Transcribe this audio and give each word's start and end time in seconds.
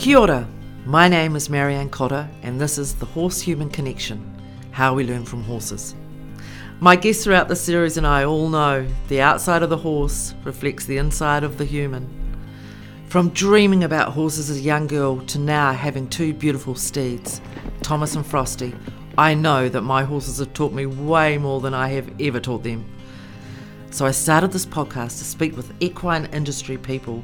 Kia 0.00 0.16
ora. 0.16 0.48
My 0.86 1.08
name 1.08 1.36
is 1.36 1.50
Marianne 1.50 1.90
Cotter, 1.90 2.26
and 2.42 2.58
this 2.58 2.78
is 2.78 2.94
the 2.94 3.04
Horse 3.04 3.38
Human 3.42 3.68
Connection 3.68 4.18
How 4.70 4.94
We 4.94 5.04
Learn 5.04 5.26
from 5.26 5.42
Horses. 5.42 5.94
My 6.80 6.96
guests 6.96 7.22
throughout 7.22 7.48
the 7.48 7.54
series 7.54 7.98
and 7.98 8.06
I 8.06 8.24
all 8.24 8.48
know 8.48 8.88
the 9.08 9.20
outside 9.20 9.62
of 9.62 9.68
the 9.68 9.76
horse 9.76 10.32
reflects 10.42 10.86
the 10.86 10.96
inside 10.96 11.44
of 11.44 11.58
the 11.58 11.66
human. 11.66 12.08
From 13.08 13.28
dreaming 13.28 13.84
about 13.84 14.14
horses 14.14 14.48
as 14.48 14.56
a 14.56 14.62
young 14.62 14.86
girl 14.86 15.20
to 15.26 15.38
now 15.38 15.74
having 15.74 16.08
two 16.08 16.32
beautiful 16.32 16.74
steeds, 16.74 17.42
Thomas 17.82 18.16
and 18.16 18.26
Frosty, 18.26 18.74
I 19.18 19.34
know 19.34 19.68
that 19.68 19.82
my 19.82 20.02
horses 20.02 20.38
have 20.38 20.54
taught 20.54 20.72
me 20.72 20.86
way 20.86 21.36
more 21.36 21.60
than 21.60 21.74
I 21.74 21.88
have 21.88 22.10
ever 22.18 22.40
taught 22.40 22.62
them. 22.62 22.86
So 23.90 24.06
I 24.06 24.12
started 24.12 24.50
this 24.50 24.64
podcast 24.64 25.18
to 25.18 25.24
speak 25.24 25.54
with 25.54 25.74
equine 25.80 26.24
industry 26.32 26.78
people 26.78 27.22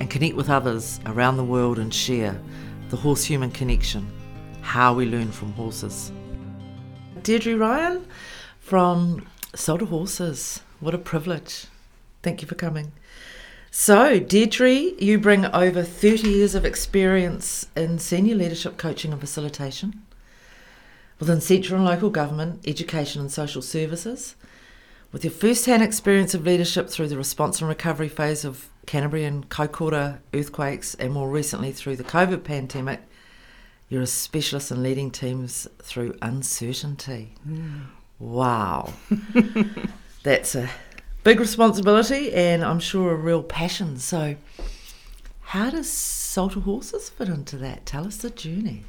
and 0.00 0.10
connect 0.10 0.36
with 0.36 0.50
others 0.50 1.00
around 1.06 1.36
the 1.36 1.44
world 1.44 1.78
and 1.78 1.92
share 1.92 2.40
the 2.90 2.96
horse 2.96 3.24
human 3.24 3.50
connection, 3.50 4.10
how 4.62 4.94
we 4.94 5.06
learn 5.06 5.30
from 5.30 5.52
horses. 5.52 6.12
Deirdre 7.22 7.56
Ryan 7.56 8.06
from 8.60 9.26
Salta 9.54 9.86
Horses. 9.86 10.60
What 10.80 10.94
a 10.94 10.98
privilege. 10.98 11.66
Thank 12.22 12.42
you 12.42 12.48
for 12.48 12.54
coming. 12.54 12.92
So, 13.70 14.20
Deirdre, 14.20 14.70
you 14.70 15.18
bring 15.18 15.46
over 15.46 15.82
30 15.82 16.28
years 16.28 16.54
of 16.54 16.64
experience 16.64 17.66
in 17.74 17.98
senior 17.98 18.36
leadership 18.36 18.76
coaching 18.76 19.10
and 19.10 19.20
facilitation 19.20 20.02
within 21.18 21.40
central 21.40 21.78
and 21.78 21.84
local 21.84 22.10
government, 22.10 22.60
education 22.66 23.20
and 23.20 23.32
social 23.32 23.62
services. 23.62 24.36
With 25.14 25.22
your 25.22 25.30
first 25.30 25.66
hand 25.66 25.80
experience 25.80 26.34
of 26.34 26.44
leadership 26.44 26.90
through 26.90 27.06
the 27.06 27.16
response 27.16 27.60
and 27.60 27.68
recovery 27.68 28.08
phase 28.08 28.44
of 28.44 28.68
Canterbury 28.84 29.24
and 29.24 29.48
Kaikoura 29.48 30.18
earthquakes, 30.34 30.96
and 30.96 31.12
more 31.12 31.30
recently 31.30 31.70
through 31.70 31.94
the 31.94 32.02
COVID 32.02 32.42
pandemic, 32.42 33.00
you're 33.88 34.02
a 34.02 34.08
specialist 34.08 34.72
in 34.72 34.82
leading 34.82 35.12
teams 35.12 35.68
through 35.80 36.18
uncertainty. 36.20 37.36
Mm. 37.48 37.82
Wow. 38.18 38.92
That's 40.24 40.56
a 40.56 40.68
big 41.22 41.38
responsibility 41.38 42.34
and 42.34 42.64
I'm 42.64 42.80
sure 42.80 43.12
a 43.12 43.14
real 43.14 43.44
passion. 43.44 43.98
So, 43.98 44.34
how 45.42 45.70
does 45.70 45.88
Salta 45.88 46.58
Horses 46.58 47.08
fit 47.08 47.28
into 47.28 47.56
that? 47.58 47.86
Tell 47.86 48.04
us 48.04 48.16
the 48.16 48.30
journey. 48.30 48.82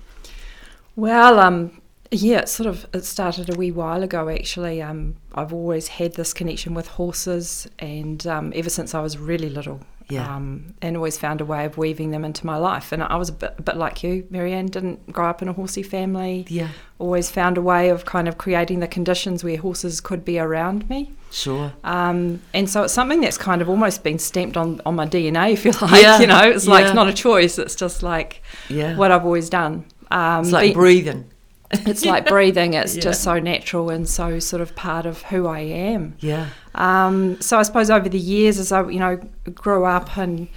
Well, 0.95 1.39
um, 1.39 1.81
yeah, 2.15 2.39
it 2.39 2.49
sort 2.49 2.67
of 2.67 2.85
it 2.93 3.03
started 3.05 3.49
a 3.53 3.57
wee 3.57 3.71
while 3.71 4.03
ago. 4.03 4.29
Actually, 4.29 4.81
um, 4.81 5.15
I've 5.33 5.53
always 5.53 5.87
had 5.87 6.13
this 6.13 6.33
connection 6.33 6.73
with 6.73 6.87
horses, 6.87 7.67
and 7.79 8.25
um, 8.27 8.51
ever 8.55 8.69
since 8.69 8.93
I 8.95 9.01
was 9.01 9.17
really 9.17 9.49
little, 9.49 9.79
yeah. 10.09 10.35
Um, 10.35 10.75
and 10.83 10.95
always 10.95 11.17
found 11.17 11.41
a 11.41 11.45
way 11.45 11.65
of 11.65 11.77
weaving 11.77 12.11
them 12.11 12.23
into 12.23 12.45
my 12.45 12.57
life. 12.57 12.91
And 12.91 13.01
I 13.01 13.15
was 13.15 13.29
a 13.29 13.33
bit, 13.33 13.55
a 13.57 13.61
bit 13.63 13.75
like 13.75 14.03
you, 14.03 14.27
Marianne, 14.29 14.67
didn't 14.67 15.11
grow 15.11 15.27
up 15.27 15.41
in 15.41 15.47
a 15.49 15.53
horsey 15.53 15.81
family. 15.81 16.45
Yeah. 16.47 16.69
Always 16.99 17.31
found 17.31 17.57
a 17.57 17.61
way 17.61 17.89
of 17.89 18.05
kind 18.05 18.27
of 18.27 18.37
creating 18.37 18.81
the 18.81 18.87
conditions 18.87 19.43
where 19.43 19.57
horses 19.57 19.99
could 20.01 20.23
be 20.23 20.37
around 20.37 20.87
me. 20.91 21.11
Sure. 21.31 21.73
Um, 21.83 22.39
and 22.53 22.69
so 22.69 22.83
it's 22.83 22.93
something 22.93 23.19
that's 23.19 23.37
kind 23.39 23.61
of 23.63 23.67
almost 23.69 24.03
been 24.03 24.19
stamped 24.19 24.57
on, 24.57 24.79
on 24.85 24.95
my 24.95 25.07
DNA, 25.07 25.51
if 25.53 25.65
you 25.65 25.71
like. 25.81 26.03
Yeah. 26.03 26.19
You 26.19 26.27
know, 26.27 26.49
it's 26.51 26.67
like 26.67 26.85
it's 26.85 26.93
not 26.93 27.07
a 27.07 27.13
choice. 27.13 27.57
It's 27.57 27.75
just 27.75 28.03
like 28.03 28.43
Yeah. 28.69 28.95
what 28.97 29.11
I've 29.11 29.25
always 29.25 29.49
done. 29.49 29.85
Um, 30.11 30.43
it's 30.43 30.51
like 30.51 30.69
be- 30.69 30.73
breathing. 30.75 31.31
it's 31.71 32.05
like 32.05 32.25
breathing. 32.29 32.73
It's 32.73 32.95
Yeah. 32.95 33.01
just 33.01 33.23
so 33.23 33.39
natural 33.39 33.89
and 33.89 34.07
so 34.07 34.39
sort 34.39 34.61
of 34.61 34.75
part 34.75 35.05
of 35.05 35.21
who 35.23 35.47
I 35.47 35.59
am. 35.59 36.15
Yeah. 36.19 36.49
Um, 36.75 37.39
so 37.41 37.57
I 37.57 37.63
suppose 37.63 37.89
over 37.89 38.09
the 38.09 38.19
years, 38.19 38.59
as 38.59 38.71
I 38.71 38.87
you 38.89 38.99
know 38.99 39.17
grew 39.53 39.85
up 39.85 40.17
and 40.17 40.47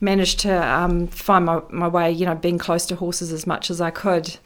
managed 0.00 0.40
to 0.40 0.52
um, 0.52 1.06
find 1.06 1.44
my, 1.44 1.62
my 1.70 1.86
way, 1.88 2.10
you 2.10 2.26
know, 2.26 2.34
being 2.34 2.58
close 2.58 2.84
to 2.86 2.96
horses 2.96 3.32
as 3.32 3.46
much 3.46 3.70
as 3.70 3.80
I 3.80 3.90
could, 3.90 4.36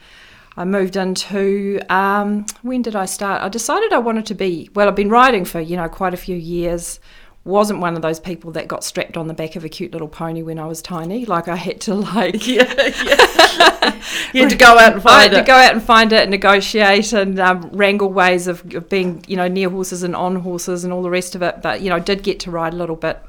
I 0.56 0.64
moved 0.64 0.97
into. 0.97 1.81
Um, 1.91 2.47
when 2.62 2.83
did 2.83 2.94
I 2.97 3.06
start? 3.06 3.42
I 3.42 3.48
decided 3.48 3.92
I 3.92 3.98
wanted 3.98 4.27
to 4.27 4.34
be. 4.34 4.71
Well, 4.75 4.88
I've 4.88 4.94
been 4.97 5.10
riding 5.10 5.44
for 5.44 5.60
you 5.60 5.77
know 5.77 5.88
quite 5.88 6.15
a 6.15 6.19
few 6.19 6.37
years. 6.37 7.00
Wasn't 7.44 7.78
one 7.78 7.94
of 7.94 8.03
those 8.03 8.19
people 8.19 8.50
that 8.53 8.66
got 8.66 8.83
strapped 8.83 9.16
on 9.16 9.28
the 9.28 9.34
back 9.34 9.54
of 9.54 9.65
a 9.65 9.69
cute 9.69 9.93
little 9.93 10.09
pony 10.09 10.43
when 10.43 10.59
I 10.59 10.66
was 10.66 10.83
tiny. 10.83 11.25
Like 11.27 11.47
I 11.47 11.54
had 11.54 11.81
to 11.83 11.94
like 11.94 12.44
Yeah. 12.54 12.65
yeah. 13.04 13.25
you 14.33 14.43
had 14.43 14.50
to 14.50 14.56
go 14.59 14.78
out 14.78 14.94
and 14.94 15.03
find 15.03 15.06
it. 15.06 15.09
I 15.09 15.22
had 15.22 15.33
it. 15.33 15.37
to 15.37 15.43
go 15.43 15.55
out 15.55 15.72
and 15.72 15.83
find 15.83 16.12
it, 16.12 16.28
negotiate, 16.28 17.12
and 17.12 17.39
um, 17.39 17.71
wrangle 17.72 18.12
ways 18.12 18.47
of, 18.47 18.75
of 18.75 18.89
being, 18.89 19.25
you 19.27 19.37
know, 19.37 19.49
near 19.49 19.71
horses 19.71 20.03
and 20.03 20.15
on 20.15 20.37
horses 20.37 20.84
and 20.84 20.93
all 20.93 21.03
the 21.03 21.11
rest 21.11 21.34
of 21.34 21.43
it. 21.43 21.62
But 21.62 21.81
you 21.81 21.91
know, 21.91 21.97
I 21.97 22.00
did 22.00 22.22
get 22.22 22.41
to 22.41 22.50
ride 22.50 22.72
a 22.72 22.77
little 22.77 22.97
bit 22.97 23.21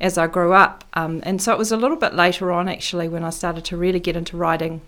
as 0.00 0.18
I 0.18 0.26
grew 0.26 0.52
up, 0.52 0.84
um, 0.94 1.20
and 1.24 1.40
so 1.40 1.52
it 1.52 1.58
was 1.58 1.72
a 1.72 1.76
little 1.76 1.96
bit 1.96 2.14
later 2.14 2.50
on 2.50 2.68
actually 2.68 3.08
when 3.08 3.24
I 3.24 3.30
started 3.30 3.64
to 3.66 3.76
really 3.76 4.00
get 4.00 4.16
into 4.16 4.36
riding. 4.36 4.80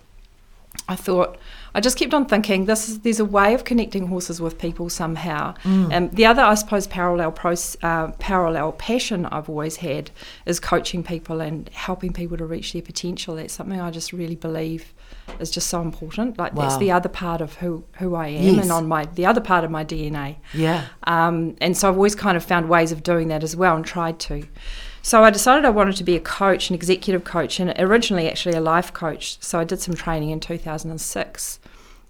I 0.89 0.95
thought 0.95 1.37
I 1.75 1.81
just 1.81 1.97
kept 1.99 2.13
on 2.13 2.25
thinking 2.25 2.65
this 2.65 2.87
is 2.89 2.99
there's 2.99 3.19
a 3.19 3.25
way 3.25 3.53
of 3.53 3.65
connecting 3.65 4.07
horses 4.07 4.39
with 4.41 4.57
people 4.57 4.89
somehow. 4.89 5.53
And 5.65 6.11
the 6.13 6.25
other, 6.25 6.41
I 6.41 6.55
suppose, 6.55 6.87
parallel 6.87 7.31
pros, 7.33 7.75
uh, 7.83 8.07
parallel 8.17 8.71
passion 8.71 9.25
I've 9.27 9.49
always 9.49 9.75
had 9.77 10.09
is 10.45 10.59
coaching 10.59 11.03
people 11.03 11.41
and 11.41 11.69
helping 11.73 12.13
people 12.13 12.37
to 12.37 12.45
reach 12.45 12.71
their 12.73 12.81
potential. 12.81 13.35
That's 13.35 13.53
something 13.53 13.79
I 13.81 13.91
just 13.91 14.13
really 14.13 14.35
believe 14.35 14.93
is 15.39 15.51
just 15.51 15.67
so 15.67 15.81
important. 15.81 16.37
Like 16.37 16.55
that's 16.55 16.77
the 16.77 16.91
other 16.91 17.09
part 17.09 17.41
of 17.41 17.55
who 17.55 17.83
who 17.99 18.15
I 18.15 18.27
am 18.29 18.55
Yes. 18.55 18.63
and 18.63 18.71
on 18.71 18.87
my 18.87 19.05
the 19.05 19.25
other 19.25 19.41
part 19.41 19.63
of 19.65 19.71
my 19.71 19.83
DNA. 19.83 20.37
Yeah. 20.53 20.85
Um, 21.03 21.55
and 21.59 21.75
so 21.77 21.89
I've 21.89 21.95
always 21.97 22.15
kind 22.15 22.37
of 22.37 22.43
found 22.45 22.69
ways 22.69 22.91
of 22.93 23.03
doing 23.03 23.27
that 23.29 23.43
as 23.43 23.53
well 23.55 23.75
and 23.75 23.83
tried 23.85 24.17
to. 24.19 24.43
So 25.05 25.23
I 25.23 25.29
decided 25.29 25.65
I 25.65 25.69
wanted 25.69 25.97
to 25.97 26.03
be 26.03 26.15
a 26.15 26.19
coach, 26.19 26.71
an 26.71 26.75
executive 26.75 27.23
coach, 27.23 27.59
and 27.59 27.71
originally 27.77 28.27
actually 28.27 28.55
a 28.55 28.59
life 28.59 28.91
coach. 28.91 29.37
So 29.39 29.59
I 29.59 29.63
did 29.63 29.79
some 29.79 29.93
training 29.93 30.31
in 30.31 30.39
2006 30.39 31.59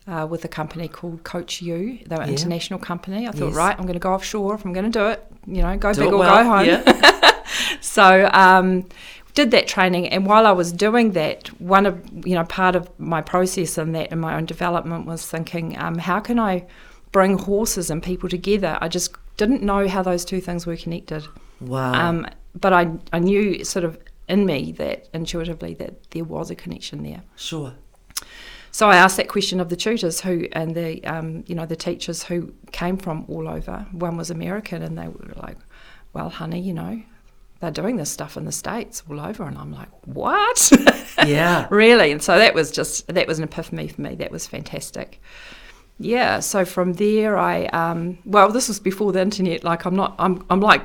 uh, 0.07 0.25
with 0.29 0.45
a 0.45 0.47
company 0.47 0.88
called 0.88 1.22
Coach 1.25 1.61
U. 1.61 2.00
They 2.07 2.16
were 2.16 2.22
an 2.22 2.29
Yeah. 2.29 2.35
international 2.35 2.79
company. 2.79 3.28
I 3.28 3.31
thought, 3.31 3.47
Yes. 3.47 3.53
right, 3.53 3.75
I'm 3.78 3.83
going 3.83 3.95
to 3.95 4.00
go 4.00 4.13
offshore 4.13 4.56
if 4.56 4.63
I'm 4.63 4.72
going 4.72 4.89
to 4.89 4.97
do 4.97 5.07
it. 5.07 5.22
You 5.45 5.61
know, 5.61 5.75
go 5.78 5.91
Do 5.91 6.03
big 6.06 6.13
or 6.13 6.19
well. 6.19 6.41
go 6.41 6.50
home. 6.50 6.66
Yeah. 6.66 7.31
So 7.81 8.29
um, 8.31 8.85
did 9.33 9.51
that 9.51 9.67
training, 9.67 10.07
and 10.07 10.25
while 10.25 10.47
I 10.47 10.53
was 10.53 10.72
doing 10.72 11.12
that, 11.12 11.47
one 11.59 11.85
of 11.85 12.01
you 12.25 12.33
know 12.35 12.45
part 12.45 12.75
of 12.77 12.89
my 12.97 13.22
process 13.22 13.77
in 13.77 13.91
that 13.91 14.12
in 14.13 14.19
my 14.19 14.35
own 14.38 14.45
development 14.45 15.06
was 15.06 15.25
thinking, 15.25 15.77
um, 15.77 15.97
how 15.97 16.22
can 16.22 16.39
I 16.39 16.63
bring 17.12 17.38
horses 17.38 17.89
and 17.89 18.01
people 18.01 18.29
together? 18.29 18.77
I 18.81 18.88
just 18.88 19.12
didn't 19.35 19.63
know 19.63 19.88
how 19.89 20.01
those 20.01 20.23
two 20.25 20.39
things 20.41 20.66
were 20.66 20.77
connected. 20.77 21.23
Wow. 21.59 21.94
Um, 21.94 22.27
but 22.59 22.73
I 22.73 22.91
I 23.13 23.19
knew 23.19 23.63
sort 23.63 23.85
of 23.85 23.97
in 24.27 24.45
me 24.45 24.71
that 24.73 25.07
intuitively 25.13 25.73
that 25.75 26.11
there 26.11 26.23
was 26.23 26.49
a 26.49 26.55
connection 26.55 27.03
there. 27.03 27.21
sure. 27.35 27.73
So 28.71 28.89
I 28.89 28.97
asked 28.97 29.16
that 29.16 29.29
question 29.29 29.61
of 29.61 29.69
the 29.69 29.77
tutors 29.77 30.19
who 30.19 30.49
and 30.51 30.75
the 30.75 31.01
um, 31.05 31.45
you 31.47 31.55
know 31.55 31.65
the 31.65 31.77
teachers 31.77 32.23
who 32.23 32.53
came 32.73 32.97
from 32.97 33.23
all 33.29 33.47
over. 33.47 33.88
One 33.94 34.17
was 34.17 34.29
American, 34.29 34.81
and 34.83 34.97
they 34.97 35.07
were 35.07 35.31
like, 35.38 35.57
"Well, 36.11 36.29
honey, 36.29 36.59
you 36.59 36.73
know, 36.73 37.01
they're 37.61 37.71
doing 37.71 37.95
this 37.95 38.11
stuff 38.11 38.35
in 38.35 38.44
the 38.44 38.51
states 38.51 39.01
all 39.09 39.21
over," 39.21 39.45
and 39.45 39.57
I'm 39.57 39.71
like, 39.71 39.88
"What?" 40.05 40.71
Yeah. 41.25 41.67
really? 41.71 42.11
And 42.11 42.21
so 42.21 42.38
that 42.38 42.53
was 42.53 42.69
just 42.69 43.07
that 43.07 43.27
was 43.27 43.38
an 43.38 43.45
epiphany 43.45 43.88
for 43.88 44.01
me. 44.01 44.15
That 44.15 44.29
was 44.29 44.45
fantastic. 44.45 45.21
Yeah. 45.97 46.39
So 46.41 46.66
from 46.66 46.94
there, 46.94 47.38
I 47.38 47.66
um, 47.67 48.17
well, 48.25 48.51
this 48.51 48.67
was 48.67 48.79
before 48.79 49.11
the 49.13 49.22
internet. 49.22 49.63
Like 49.63 49.85
I'm 49.85 49.95
not, 49.95 50.16
I'm 50.19 50.45
I'm 50.50 50.59
like 50.59 50.81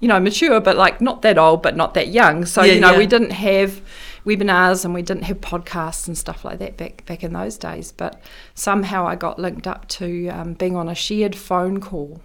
you 0.00 0.08
know 0.08 0.18
mature, 0.20 0.60
but 0.60 0.76
like 0.76 1.00
not 1.00 1.22
that 1.22 1.38
old, 1.38 1.62
but 1.62 1.76
not 1.76 1.94
that 1.94 2.08
young. 2.08 2.44
So 2.46 2.62
Yeah, 2.62 2.74
you 2.74 2.80
know, 2.80 2.92
yeah. 2.92 2.98
we 2.98 3.06
didn't 3.06 3.30
have 3.32 3.80
webinars 4.24 4.84
and 4.86 4.94
we 4.94 5.02
didn't 5.02 5.24
have 5.24 5.38
podcasts 5.42 6.06
and 6.08 6.16
stuff 6.16 6.44
like 6.46 6.58
that 6.58 6.76
back 6.78 7.04
back 7.06 7.22
in 7.22 7.32
those 7.34 7.58
days. 7.58 7.92
But 7.92 8.22
somehow 8.54 9.06
I 9.06 9.16
got 9.16 9.38
linked 9.38 9.66
up 9.66 9.86
to 9.88 10.28
um, 10.28 10.54
being 10.54 10.76
on 10.76 10.88
a 10.88 10.94
shared 10.94 11.36
phone 11.36 11.80
call 11.80 12.22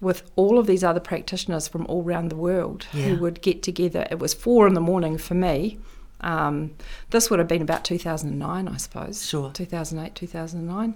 with 0.00 0.22
all 0.36 0.58
of 0.58 0.66
these 0.66 0.84
other 0.84 1.00
practitioners 1.00 1.66
from 1.66 1.86
all 1.86 2.02
around 2.04 2.28
the 2.28 2.36
world 2.36 2.86
Yeah. 2.92 3.04
who 3.06 3.16
would 3.22 3.40
get 3.42 3.62
together. 3.62 4.06
It 4.10 4.18
was 4.18 4.34
four 4.34 4.66
in 4.68 4.74
the 4.74 4.80
morning 4.80 5.18
for 5.18 5.34
me. 5.34 5.78
Um, 6.20 6.72
this 7.10 7.30
would 7.30 7.38
have 7.38 7.48
been 7.48 7.62
about 7.62 7.84
2009, 7.84 8.68
I 8.68 8.76
suppose. 8.76 9.26
Sure. 9.26 9.50
2008, 9.52 10.14
2009. 10.14 10.94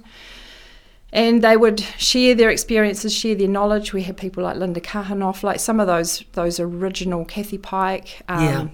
And 1.13 1.43
they 1.43 1.57
would 1.57 1.81
share 1.81 2.35
their 2.35 2.51
experiences, 2.51 3.15
share 3.15 3.35
their 3.35 3.49
knowledge. 3.49 3.93
We 3.95 4.03
had 4.03 4.17
people 4.17 4.43
like 4.43 4.57
Linda 4.57 4.81
Kohanov, 4.81 5.43
like 5.43 5.59
some 5.61 5.81
of 5.81 5.87
those 5.87 6.23
those 6.33 6.61
original 6.61 7.25
Kathy 7.25 7.57
Pike, 7.59 8.21
um, 8.29 8.45
Yeah. 8.45 8.67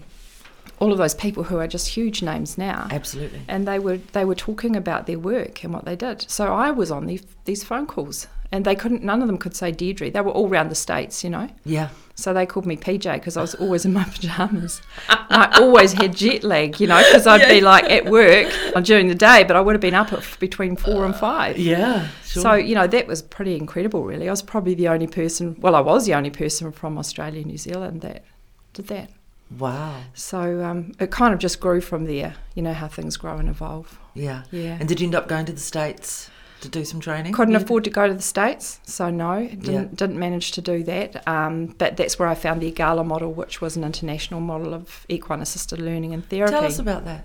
all 0.81 0.91
of 0.91 0.99
those 0.99 1.15
people 1.15 1.45
who 1.45 1.59
are 1.59 1.69
just 1.69 1.89
huge 1.89 2.23
names 2.23 2.59
now 2.59 2.89
Absolutely. 2.91 3.41
and 3.47 3.67
they 3.69 3.79
were 3.79 3.99
they 4.13 4.25
were 4.25 4.35
talking 4.35 4.75
about 4.75 5.07
their 5.07 5.19
work 5.19 5.63
and 5.63 5.73
what 5.73 5.85
they 5.85 5.95
did. 5.97 6.29
So 6.29 6.53
I 6.53 6.73
was 6.73 6.91
on 6.91 7.07
these 7.07 7.23
these 7.45 7.63
phone 7.63 7.87
calls, 7.87 8.27
and 8.55 8.65
they 8.65 8.77
couldn't. 8.77 9.03
None 9.03 9.21
of 9.21 9.27
them 9.27 9.37
could 9.37 9.57
say 9.57 9.73
Deirdre. 9.73 10.11
They 10.11 10.21
were 10.21 10.31
all 10.31 10.49
around 10.49 10.69
the 10.69 10.77
states, 10.77 11.25
you 11.25 11.31
know. 11.31 11.49
Yeah. 11.65 11.89
So 12.15 12.33
they 12.33 12.47
called 12.47 12.67
me 12.67 12.77
PJ 12.77 13.13
because 13.15 13.37
I 13.37 13.41
was 13.41 13.57
always 13.57 13.85
in 13.85 13.93
my 13.93 14.05
pajamas. 14.15 14.81
I 15.09 15.59
always 15.61 15.93
had 15.93 16.15
jet 16.15 16.45
lag, 16.45 16.79
you 16.79 16.87
know, 16.87 17.03
because 17.05 17.27
I'd 17.27 17.49
be 17.49 17.61
like 17.61 17.91
at 17.91 18.05
work 18.05 18.53
during 18.85 19.09
the 19.09 19.17
day, 19.17 19.43
but 19.43 19.57
I 19.57 19.61
would 19.61 19.75
have 19.75 19.81
been 19.81 19.95
up 19.95 20.13
at 20.13 20.25
between 20.39 20.77
four 20.77 21.05
and 21.05 21.17
five. 21.17 21.59
Yeah. 21.59 22.07
Sure. 22.25 22.43
So 22.43 22.55
you 22.55 22.77
know 22.77 22.87
that 22.87 23.09
was 23.09 23.23
pretty 23.23 23.57
incredible, 23.57 24.05
really. 24.05 24.29
I 24.29 24.31
was 24.31 24.43
probably 24.43 24.75
the 24.75 24.87
only 24.87 25.09
person. 25.09 25.57
Well, 25.59 25.75
I 25.75 25.81
was 25.81 26.07
the 26.07 26.15
only 26.15 26.31
person 26.31 26.71
from 26.71 26.97
Australia, 26.97 27.45
New 27.45 27.59
Zealand 27.59 28.03
that 28.03 28.25
did 28.73 28.87
that. 28.87 29.11
Wow. 29.59 30.01
So 30.15 30.63
um, 30.63 30.93
it 31.01 31.11
kind 31.11 31.35
of 31.35 31.41
just 31.41 31.59
grew 31.59 31.81
from 31.81 32.05
there. 32.05 32.37
You 32.55 32.63
know 32.63 32.73
how 32.73 32.87
things 32.87 33.17
grow 33.17 33.37
and 33.37 33.49
evolve. 33.49 33.99
Yeah. 34.15 34.45
Yeah. 34.53 34.77
And 34.79 34.89
did 34.89 35.01
you 35.01 35.07
end 35.07 35.17
up 35.17 35.27
going 35.27 35.47
to 35.47 35.53
the 35.53 35.61
States 35.61 36.31
to 36.65 36.69
do 36.69 36.85
some 36.85 37.01
training? 37.01 37.33
Couldn't 37.33 37.55
Yeah. 37.55 37.61
afford 37.61 37.85
to 37.85 37.91
go 37.91 38.09
to 38.09 38.15
the 38.15 38.23
States, 38.23 38.81
so 38.85 39.11
no, 39.11 39.47
didn't, 39.47 39.73
Yeah. 39.73 39.85
didn't 39.95 40.19
manage 40.19 40.53
to 40.53 40.61
do 40.61 40.83
that. 40.85 41.27
Um, 41.29 41.75
but 41.79 41.97
that's 41.97 42.19
where 42.19 42.29
I 42.29 42.35
found 42.35 42.61
the 42.61 42.71
EAGALA 42.73 43.05
model, 43.07 43.33
which 43.33 43.61
was 43.61 43.77
an 43.77 43.85
international 43.85 44.41
model 44.41 44.75
of 44.75 45.07
equine 45.09 45.41
assisted 45.41 45.81
learning 45.81 46.13
and 46.13 46.29
therapy. 46.29 46.53
Tell 46.53 46.65
us 46.65 46.79
about 46.79 47.05
that. 47.05 47.25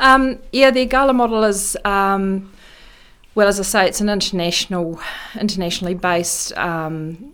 Um, 0.00 0.38
yeah, 0.52 0.70
the 0.70 0.80
EAGALA 0.86 1.14
model 1.14 1.44
is, 1.44 1.76
um, 1.84 2.52
well, 3.34 3.48
as 3.48 3.58
I 3.60 3.62
say, 3.64 3.86
it's 3.86 4.00
an 4.00 4.08
international, 4.08 4.98
internationally 5.38 5.94
based. 5.94 6.56
Um, 6.56 7.32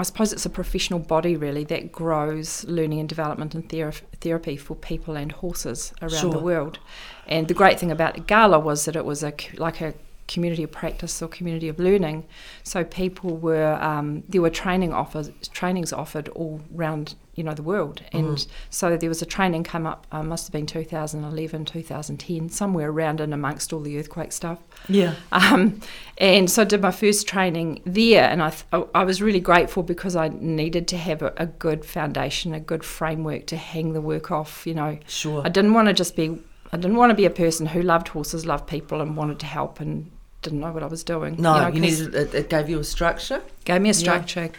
I 0.00 0.04
suppose 0.04 0.32
it's 0.32 0.46
a 0.46 0.50
professional 0.50 1.00
body 1.00 1.34
really 1.34 1.64
that 1.64 1.90
grows 1.90 2.64
learning 2.68 3.00
and 3.00 3.08
development 3.08 3.54
and 3.56 3.68
thera- 3.68 4.00
therapy 4.20 4.56
for 4.56 4.76
people 4.76 5.16
and 5.16 5.32
horses 5.32 5.92
around 6.00 6.12
Sure. 6.20 6.30
the 6.30 6.38
world. 6.38 6.78
And 7.28 7.46
the 7.48 7.54
great 7.54 7.78
thing 7.78 7.90
about 7.90 8.16
EAGALA 8.16 8.62
was 8.62 8.84
that 8.86 8.96
it 8.96 9.04
was 9.04 9.22
a 9.22 9.32
like 9.56 9.80
a 9.80 9.94
community 10.26 10.62
of 10.62 10.70
practice 10.70 11.22
or 11.22 11.28
community 11.28 11.68
of 11.70 11.78
learning. 11.78 12.24
So 12.62 12.84
people 12.84 13.36
were 13.36 13.74
um, 13.82 14.24
there 14.28 14.42
were 14.42 14.50
training 14.50 14.92
offers, 14.92 15.30
trainings 15.52 15.92
offered 15.92 16.28
all 16.30 16.60
round 16.70 17.14
you 17.34 17.44
know 17.44 17.54
the 17.54 17.62
world, 17.62 18.02
and 18.12 18.26
Mhm. 18.36 18.46
so 18.68 18.96
there 18.96 19.08
was 19.08 19.22
a 19.22 19.26
training 19.26 19.62
come 19.62 19.86
up. 19.86 20.06
Uh, 20.10 20.24
must 20.24 20.46
have 20.48 20.52
been 20.52 20.66
2011, 20.66 21.64
2010, 21.66 22.48
somewhere 22.48 22.90
around 22.90 23.20
and 23.20 23.32
amongst 23.32 23.72
all 23.72 23.78
the 23.80 23.96
earthquake 23.96 24.32
stuff. 24.32 24.58
Yeah. 24.88 25.14
Um, 25.30 25.80
and 26.18 26.50
so 26.50 26.62
I 26.62 26.64
did 26.64 26.82
my 26.82 26.90
first 26.90 27.28
training 27.28 27.80
there, 27.86 28.24
and 28.28 28.42
I, 28.42 28.50
th- 28.50 28.86
I 28.92 29.04
was 29.04 29.22
really 29.22 29.38
grateful 29.40 29.84
because 29.84 30.16
I 30.16 30.28
needed 30.28 30.88
to 30.88 30.96
have 30.96 31.22
a, 31.22 31.32
a 31.36 31.46
good 31.46 31.84
foundation, 31.84 32.52
a 32.54 32.60
good 32.60 32.82
framework 32.84 33.46
to 33.46 33.56
hang 33.56 33.92
the 33.92 34.00
work 34.00 34.32
off. 34.32 34.66
You 34.66 34.74
know, 34.74 34.98
Sure. 35.06 35.42
I 35.44 35.48
didn't 35.48 35.74
want 35.74 35.86
to 35.86 35.94
just 35.94 36.16
be, 36.16 36.38
I 36.72 36.76
didn't 36.76 36.96
want 36.96 37.10
to 37.10 37.14
be 37.14 37.24
a 37.24 37.30
person 37.30 37.66
who 37.66 37.82
loved 37.82 38.08
horses, 38.08 38.44
loved 38.44 38.66
people, 38.66 39.00
and 39.00 39.16
wanted 39.16 39.38
to 39.40 39.46
help 39.46 39.80
and 39.80 40.10
didn't 40.42 40.60
know 40.60 40.70
what 40.70 40.82
I 40.82 40.86
was 40.86 41.02
doing. 41.02 41.36
no, 41.38 41.60
know, 41.60 41.68
you, 41.68 41.80
needed 41.80 42.14
it, 42.14 42.34
it 42.34 42.48
gave 42.48 42.68
you 42.68 42.78
a 42.78 42.84
structure. 42.84 43.42
gave 43.64 43.80
me 43.80 43.88
a 43.88 43.92
Yeah. 43.92 43.98
structure, 43.98 44.50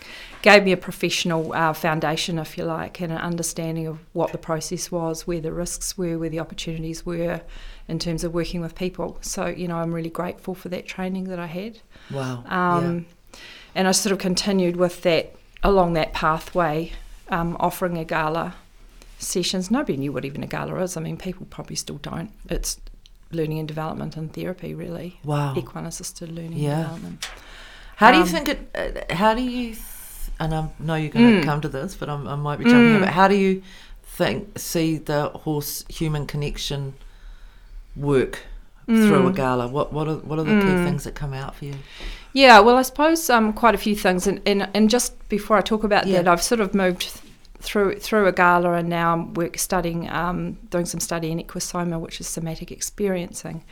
gave 0.42 0.64
me 0.64 0.72
a 0.74 0.78
professional 0.78 1.54
uh, 1.54 1.72
foundation, 1.74 2.38
if 2.38 2.58
you 2.58 2.66
like, 2.66 3.00
and 3.00 3.14
an 3.14 3.20
understanding 3.20 3.88
of 3.88 4.00
what 4.14 4.32
the 4.32 4.38
process 4.38 4.92
was, 4.92 5.26
where 5.26 5.40
the 5.40 5.54
risks 5.54 5.98
were, 5.98 6.18
where 6.18 6.30
the 6.30 6.40
opportunities 6.40 7.06
were, 7.06 7.42
in 7.88 7.98
terms 8.00 8.24
of 8.24 8.34
working 8.34 8.60
with 8.62 8.76
people. 8.76 9.18
So 9.22 9.46
you 9.48 9.68
know, 9.68 9.78
I'm 9.78 9.94
really 9.94 10.10
grateful 10.10 10.54
for 10.54 10.70
that 10.70 10.86
training 10.86 11.26
that 11.26 11.40
I 11.40 11.48
had. 11.48 11.80
Wow. 12.12 12.44
Um, 12.48 13.06
And 13.76 13.88
I 13.88 13.92
sort 13.92 14.12
of 14.12 14.18
continued 14.20 14.76
with 14.76 15.04
that 15.04 15.34
along 15.64 15.94
that 15.94 16.12
pathway, 16.12 16.92
um, 17.30 17.56
offering 17.60 17.96
EAGALA 17.98 18.54
sessions. 19.19 19.69
Nobody 19.69 19.98
knew 19.98 20.12
what 20.12 20.25
even 20.25 20.42
EAGALA 20.44 20.81
is. 20.81 20.98
I 20.98 21.01
mean, 21.01 21.18
people 21.18 21.45
probably 21.50 21.75
still 21.75 21.98
don't. 21.98 22.31
It's 22.50 22.80
learning 23.31 23.60
and 23.60 23.68
development 23.68 24.18
and 24.18 24.33
therapy, 24.33 24.74
really. 24.74 25.19
Wow. 25.24 25.54
Equine 25.56 25.86
assisted 25.86 26.31
learning 26.31 26.54
Yeah. 26.54 26.71
and 26.77 26.83
development. 26.86 27.30
How 27.98 28.12
do 28.12 28.18
you 28.18 28.24
Um, 28.24 28.30
think 28.30 28.50
it? 28.50 29.06
Uh, 29.10 29.13
how 29.13 29.36
do 29.36 29.42
you? 29.44 29.74
Th- 29.75 29.77
and 30.39 30.56
I 30.56 30.69
know 30.80 30.95
you're 30.95 31.12
going 31.12 31.36
to 31.36 31.42
Mm. 31.42 31.45
come 31.45 31.62
to 31.62 31.68
this, 31.69 31.95
but 31.95 32.10
I'm, 32.10 32.27
I 32.27 32.36
might 32.36 32.57
be 32.60 32.63
jumping. 32.66 32.80
Mm. 32.80 32.95
in, 32.95 33.00
But 33.01 33.10
how 33.10 33.27
do 33.27 33.36
you 33.36 33.62
think 34.06 34.57
see 34.57 34.98
the 34.98 35.30
horse 35.30 35.83
human 35.89 36.25
connection 36.25 36.94
work 37.95 38.39
through 38.86 39.27
a 39.27 39.31
Mm. 39.31 39.36
gala? 39.36 39.68
What 39.68 39.92
what 39.94 40.07
are 40.07 40.16
what 40.16 40.39
are 40.39 40.44
the 40.45 40.60
key 40.62 40.68
Mm. 40.68 40.86
things 40.86 41.04
that 41.04 41.13
come 41.13 41.33
out 41.33 41.56
for 41.56 41.66
you? 41.66 41.75
Yeah, 42.33 42.60
well, 42.62 42.77
I 42.77 42.83
suppose 42.83 43.30
um, 43.30 43.54
quite 43.54 43.75
a 43.75 43.77
few 43.77 43.95
things, 43.95 44.27
and, 44.27 44.39
and 44.45 44.69
and 44.74 44.89
just 44.89 45.13
before 45.30 45.57
I 45.57 45.62
talk 45.62 45.83
about 45.83 46.07
Yeah. 46.07 46.21
that, 46.21 46.27
I've 46.31 46.42
sort 46.44 46.62
of 46.62 46.74
moved 46.74 47.21
through 47.62 48.00
through 48.00 48.26
EAGALA, 48.32 48.80
and 48.80 48.90
now 48.90 49.14
I'm 49.14 49.34
work 49.34 49.58
studying, 49.58 50.10
um, 50.10 50.58
doing 50.70 50.86
some 50.86 51.00
study 51.00 51.30
in 51.32 51.40
Equusoma, 51.40 52.00
which 52.00 52.20
is 52.22 52.28
somatic 52.28 52.72
experiencing, 52.72 53.64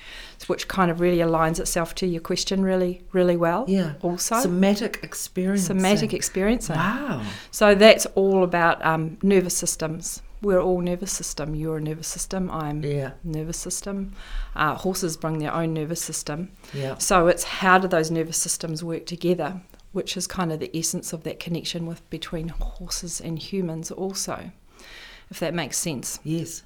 which 0.47 0.67
kind 0.67 0.91
of 0.91 0.99
really 0.99 1.19
aligns 1.19 1.59
itself 1.59 1.95
to 1.95 2.05
your 2.07 2.21
question 2.21 2.63
really, 2.63 3.01
really 3.13 3.37
well. 3.37 3.65
Yeah. 3.67 3.93
Also, 4.01 4.39
Somatic 4.41 4.99
experience. 5.03 5.65
somatic 5.67 6.13
experiencing. 6.13 6.75
Wow. 6.75 7.23
So 7.51 7.75
that's 7.75 8.05
all 8.15 8.43
about 8.43 8.85
um, 8.85 9.17
nervous 9.23 9.55
systems. 9.57 10.21
We're 10.41 10.61
all 10.61 10.81
nervous 10.81 11.11
system. 11.11 11.55
You're 11.55 11.77
a 11.77 11.81
nervous 11.81 12.07
system. 12.07 12.51
I'm 12.51 12.83
Yeah. 12.83 13.11
nervous 13.23 13.57
system. 13.57 14.13
Uh, 14.55 14.75
horses 14.75 15.17
bring 15.17 15.39
their 15.39 15.51
own 15.53 15.73
nervous 15.73 16.01
system. 16.01 16.49
Yeah. 16.73 16.97
So 16.99 17.27
it's 17.27 17.43
how 17.43 17.79
do 17.79 17.87
those 17.87 18.11
nervous 18.11 18.37
systems 18.37 18.83
work 18.83 19.05
together, 19.07 19.61
which 19.97 20.15
is 20.15 20.27
kind 20.27 20.49
of 20.53 20.59
the 20.59 20.71
essence 20.81 21.11
of 21.15 21.23
that 21.23 21.39
connection 21.45 21.81
with 21.89 22.01
between 22.09 22.47
horses 22.49 23.19
and 23.19 23.39
humans 23.39 23.87
also, 23.91 24.37
if 25.31 25.39
that 25.39 25.53
makes 25.61 25.77
sense. 25.77 26.19
Yes. 26.23 26.63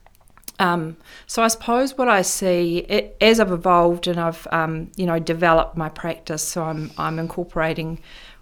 Um, 0.59 0.97
so 1.25 1.41
I 1.41 1.47
suppose 1.47 1.97
what 1.97 2.09
I 2.09 2.21
see 2.23 2.79
it, 2.97 3.15
as 3.21 3.39
I've 3.39 3.53
evolved 3.53 4.05
and 4.11 4.19
I've 4.19 4.45
um, 4.51 4.91
you 4.97 5.05
know 5.05 5.17
developed 5.17 5.75
my 5.77 5.89
practice, 6.03 6.43
so 6.43 6.63
I'm 6.71 6.91
I'm 6.97 7.17
incorporating 7.19 7.89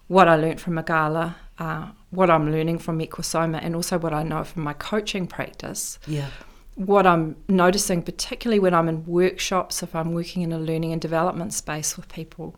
what 0.08 0.28
I 0.28 0.36
learnt 0.36 0.60
from 0.60 0.76
EAGALA, 0.80 1.36
uh, 1.60 1.86
what 2.10 2.30
I'm 2.32 2.52
learning 2.52 2.80
from 2.80 3.00
Equusoma, 3.00 3.60
and 3.62 3.76
also 3.76 3.96
what 4.00 4.14
I 4.22 4.24
know 4.24 4.44
from 4.44 4.64
my 4.64 4.74
coaching 4.74 5.28
practice 5.28 6.00
Yeah. 6.08 6.30
what 6.76 7.06
I'm 7.06 7.36
noticing, 7.48 8.02
particularly 8.02 8.60
when 8.66 8.74
I'm 8.74 8.90
in 8.90 9.06
workshops, 9.06 9.84
if 9.84 9.92
I'm 10.00 10.12
working 10.20 10.42
in 10.42 10.52
a 10.52 10.58
learning 10.70 10.92
and 10.94 11.02
development 11.10 11.54
space 11.54 11.96
with 11.96 12.08
people, 12.20 12.56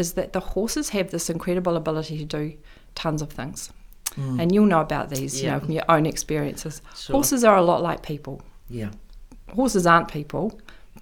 is 0.00 0.14
that 0.14 0.32
the 0.32 0.40
horses 0.40 0.88
have 0.88 1.10
this 1.10 1.30
incredible 1.30 1.76
ability 1.76 2.18
to 2.18 2.24
do 2.24 2.54
tons 2.96 3.22
of 3.22 3.30
things. 3.30 3.70
Mm. 4.16 4.42
And 4.42 4.54
you'll 4.54 4.66
know 4.66 4.80
about 4.80 5.10
these, 5.10 5.40
you 5.40 5.48
know, 5.48 5.60
from 5.60 5.70
your 5.70 5.84
own 5.88 6.06
experiences. 6.06 6.82
Sure. 6.96 7.14
Horses 7.14 7.44
are 7.44 7.56
a 7.56 7.62
lot 7.62 7.82
like 7.82 8.02
people. 8.02 8.42
Yeah. 8.68 8.90
Horses 9.54 9.86
aren't 9.86 10.08
people. 10.08 10.58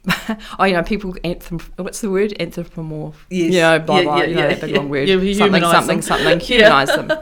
oh, 0.58 0.64
you 0.64 0.74
know, 0.74 0.82
people, 0.82 1.14
anthrop- 1.24 1.70
what's 1.76 2.00
the 2.00 2.10
word? 2.10 2.34
Anthropomorph. 2.38 3.14
Yes. 3.30 3.54
You 3.54 3.60
know, 3.60 3.78
blah, 3.78 3.96
Yeah, 3.98 4.02
blah, 4.02 4.16
yeah, 4.18 4.24
you 4.24 4.34
know, 4.34 4.40
yeah, 4.42 4.48
that 4.48 4.60
big 4.60 4.70
yeah. 4.70 4.76
long 4.76 4.88
word. 4.90 5.08
You 5.08 5.34
something, 5.34 5.62
something, 5.62 6.02
something, 6.10 6.40
humanise 6.40 6.88
them. 6.88 7.12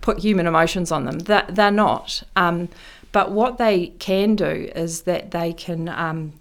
Put 0.00 0.20
human 0.20 0.46
emotions 0.46 0.92
on 0.92 1.04
them. 1.04 1.18
That 1.20 1.54
They're 1.54 1.72
not. 1.72 2.22
Um, 2.36 2.68
but 3.10 3.32
what 3.32 3.58
they 3.58 3.88
can 3.98 4.36
do 4.36 4.70
is 4.74 5.02
that 5.02 5.32
they 5.32 5.52
can 5.52 5.88
um, 5.88 6.34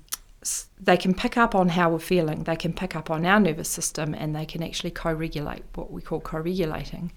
they 0.80 0.98
can 0.98 1.14
pick 1.14 1.38
up 1.38 1.56
on 1.56 1.70
how 1.70 1.90
we're 1.90 2.00
feeling. 2.00 2.44
They 2.44 2.56
can 2.56 2.74
pick 2.74 2.96
up 2.96 3.10
on 3.10 3.26
our 3.26 3.40
nervous 3.40 3.70
system, 3.70 4.14
and 4.14 4.36
they 4.36 4.46
can 4.46 4.64
actually 4.64 4.92
co-regulate 4.92 5.64
what 5.76 5.92
we 5.92 6.02
call 6.02 6.20
co-regulating. 6.20 7.12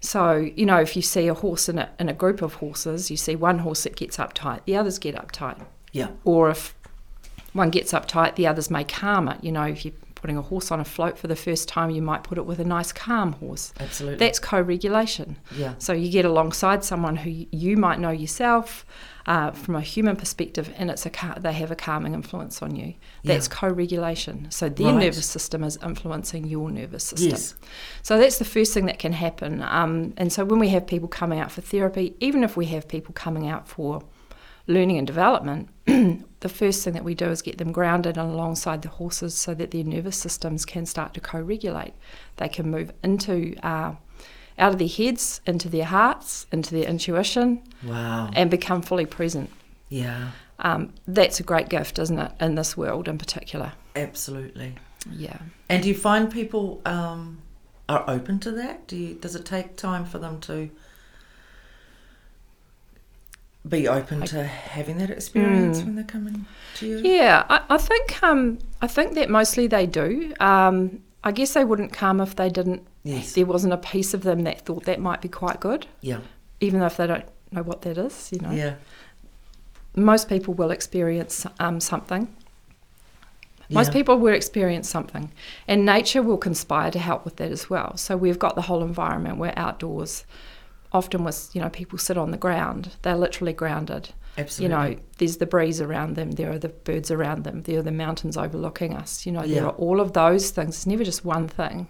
So 0.00 0.36
you 0.36 0.66
know, 0.66 0.80
if 0.80 0.96
you 0.96 1.02
see 1.02 1.28
a 1.28 1.34
horse 1.34 1.68
in 1.68 1.78
a 1.78 1.90
in 1.98 2.08
a 2.08 2.14
group 2.14 2.42
of 2.42 2.54
horses, 2.54 3.10
you 3.10 3.16
see 3.16 3.36
one 3.36 3.58
horse 3.60 3.84
that 3.84 3.96
gets 3.96 4.16
uptight, 4.16 4.64
the 4.64 4.76
others 4.76 4.98
get 4.98 5.14
uptight. 5.14 5.60
Yeah. 5.92 6.10
Or 6.24 6.50
if 6.50 6.74
one 7.52 7.70
gets 7.70 7.92
uptight, 7.92 8.36
the 8.36 8.46
others 8.46 8.70
may 8.70 8.84
calm 8.84 9.28
it. 9.28 9.42
You 9.42 9.52
know, 9.52 9.64
if 9.64 9.84
you're 9.84 9.94
putting 10.20 10.36
a 10.36 10.42
horse 10.42 10.70
on 10.70 10.80
a 10.80 10.84
float 10.84 11.18
for 11.18 11.26
the 11.28 11.36
first 11.36 11.68
time, 11.68 11.90
you 11.90 12.02
might 12.02 12.22
put 12.22 12.38
it 12.38 12.44
with 12.46 12.58
a 12.60 12.64
nice 12.64 12.92
calm 12.92 13.32
horse. 13.34 13.72
Absolutely. 13.80 14.18
That's 14.18 14.38
co-regulation. 14.38 15.36
yeah. 15.56 15.74
So 15.78 15.92
you 15.92 16.10
get 16.10 16.24
alongside 16.24 16.84
someone 16.84 17.16
who 17.16 17.46
you 17.50 17.76
might 17.76 17.98
know 17.98 18.10
yourself 18.10 18.84
uh, 19.26 19.50
from 19.52 19.76
a 19.76 19.80
human 19.80 20.16
perspective, 20.16 20.72
and 20.76 20.90
it's 20.90 21.06
a 21.06 21.10
cal- 21.10 21.38
they 21.40 21.52
have 21.52 21.70
a 21.70 21.76
calming 21.76 22.14
influence 22.14 22.62
on 22.62 22.74
you. 22.74 22.94
That's 23.24 23.48
Yeah. 23.48 23.54
co-regulation. 23.54 24.46
So 24.50 24.68
their 24.68 24.88
Right. 24.88 25.04
nervous 25.04 25.26
system 25.26 25.62
is 25.64 25.78
influencing 25.84 26.46
your 26.46 26.70
nervous 26.70 27.04
system. 27.04 27.30
Yes. 27.30 27.54
So 28.02 28.18
that's 28.18 28.38
the 28.38 28.44
first 28.44 28.72
thing 28.74 28.86
that 28.86 28.98
can 28.98 29.12
happen. 29.12 29.62
Um, 29.62 30.14
and 30.16 30.32
so 30.32 30.44
when 30.44 30.58
we 30.58 30.68
have 30.70 30.86
people 30.86 31.08
coming 31.08 31.38
out 31.38 31.52
for 31.52 31.60
therapy, 31.60 32.14
even 32.20 32.42
if 32.44 32.56
we 32.56 32.66
have 32.66 32.88
people 32.88 33.12
coming 33.14 33.46
out 33.48 33.68
for 33.68 34.02
learning 34.70 34.98
and 34.98 35.06
development, 35.06 35.68
the 35.86 36.48
first 36.48 36.82
thing 36.84 36.94
that 36.94 37.04
we 37.04 37.14
do 37.14 37.26
is 37.26 37.42
get 37.42 37.58
them 37.58 37.72
grounded 37.72 38.16
and 38.16 38.30
alongside 38.30 38.82
the 38.82 38.88
horses 38.88 39.34
so 39.34 39.52
that 39.54 39.70
their 39.72 39.84
nervous 39.84 40.16
systems 40.16 40.64
can 40.64 40.86
start 40.86 41.12
to 41.14 41.20
co-regulate. 41.20 41.92
They 42.36 42.48
can 42.48 42.70
move 42.70 42.92
into 43.02 43.56
uh, 43.62 43.94
out 44.58 44.72
of 44.72 44.78
their 44.78 44.88
heads 44.88 45.40
into 45.46 45.68
their 45.68 45.84
hearts, 45.86 46.46
into 46.52 46.74
their 46.74 46.84
intuition, 46.88 47.62
Wow. 47.84 48.30
and 48.34 48.50
become 48.50 48.82
fully 48.82 49.06
present. 49.06 49.50
yeah. 49.88 50.30
Um, 50.62 50.92
that's 51.06 51.40
a 51.40 51.42
great 51.42 51.70
gift, 51.70 51.98
isn't 51.98 52.18
it, 52.18 52.32
in 52.38 52.54
this 52.54 52.76
world 52.76 53.08
in 53.08 53.16
particular? 53.16 53.72
Absolutely. 53.96 54.74
Yeah. 55.10 55.38
And 55.70 55.82
do 55.82 55.88
you 55.88 55.94
find 55.94 56.30
people 56.30 56.82
um, 56.84 57.40
are 57.88 58.04
open 58.06 58.40
to 58.40 58.50
that? 58.50 58.86
Do 58.86 58.94
you, 58.94 59.14
does 59.14 59.34
it 59.34 59.46
take 59.46 59.76
time 59.76 60.04
for 60.04 60.18
them 60.18 60.38
to 60.40 60.68
be 63.68 63.86
open 63.88 64.22
I- 64.22 64.26
to 64.26 64.44
having 64.44 64.98
that 64.98 65.10
experience 65.10 65.80
Mm. 65.80 65.84
when 65.84 65.94
they're 65.96 66.04
coming 66.04 66.46
to 66.76 66.86
you? 66.86 66.98
Yeah, 66.98 67.44
I, 67.48 67.60
I 67.70 67.78
think 67.78 68.22
um, 68.22 68.58
I 68.80 68.86
think 68.86 69.14
that 69.14 69.28
mostly 69.30 69.66
they 69.66 69.86
do. 69.86 70.32
Um, 70.40 71.02
I 71.22 71.32
guess 71.32 71.52
they 71.52 71.64
wouldn't 71.64 71.92
come 71.92 72.20
if 72.20 72.36
they 72.36 72.48
didn't. 72.48 72.86
Yes. 73.04 73.34
There 73.34 73.44
wasn't 73.46 73.72
a 73.74 73.76
piece 73.78 74.14
of 74.14 74.22
them 74.22 74.42
that 74.44 74.62
thought 74.64 74.84
that 74.84 75.00
might 75.00 75.20
be 75.20 75.28
quite 75.28 75.60
good, 75.60 75.86
Yeah. 76.00 76.20
even 76.60 76.80
though 76.80 76.86
if 76.86 76.96
they 76.96 77.06
don't 77.06 77.24
know 77.52 77.62
what 77.62 77.82
that 77.82 77.98
is. 77.98 78.30
You 78.32 78.40
know, 78.40 78.50
Yeah. 78.50 78.74
most 79.94 80.28
people 80.28 80.54
will 80.54 80.70
experience 80.70 81.46
um, 81.58 81.80
something. 81.80 82.28
Most 83.72 83.92
people 83.92 84.18
will 84.18 84.34
experience 84.34 84.88
something, 84.88 85.30
and 85.68 85.86
nature 85.86 86.22
will 86.22 86.38
conspire 86.38 86.90
to 86.90 86.98
help 86.98 87.24
with 87.24 87.36
that 87.36 87.52
as 87.52 87.70
well. 87.70 87.96
So 87.96 88.16
we've 88.16 88.38
got 88.38 88.56
the 88.56 88.62
whole 88.62 88.82
environment. 88.82 89.38
We're 89.38 89.52
outdoors. 89.56 90.24
Often 90.92 91.24
with 91.24 91.50
you 91.54 91.60
know 91.60 91.68
people 91.70 91.98
sit 91.98 92.16
on 92.18 92.30
the 92.30 92.36
ground, 92.36 92.96
they're 93.02 93.16
literally 93.16 93.52
grounded. 93.52 94.10
Absolutely. 94.38 94.76
You 94.76 94.82
know, 94.94 95.00
there's 95.18 95.36
the 95.38 95.46
breeze 95.46 95.80
around 95.80 96.14
them, 96.14 96.30
there 96.32 96.50
are 96.52 96.58
the 96.58 96.68
birds 96.68 97.10
around 97.10 97.42
them, 97.44 97.62
there 97.62 97.80
are 97.80 97.82
the 97.82 97.90
mountains 97.92 98.36
overlooking 98.36 98.94
us. 98.94 99.26
You 99.26 99.32
know, 99.32 99.42
Yeah. 99.42 99.54
there 99.56 99.66
are 99.66 99.72
all 99.72 100.00
of 100.00 100.12
those 100.12 100.50
things. 100.50 100.76
It's 100.76 100.86
never 100.86 101.02
just 101.04 101.24
one 101.24 101.48
thing. 101.48 101.88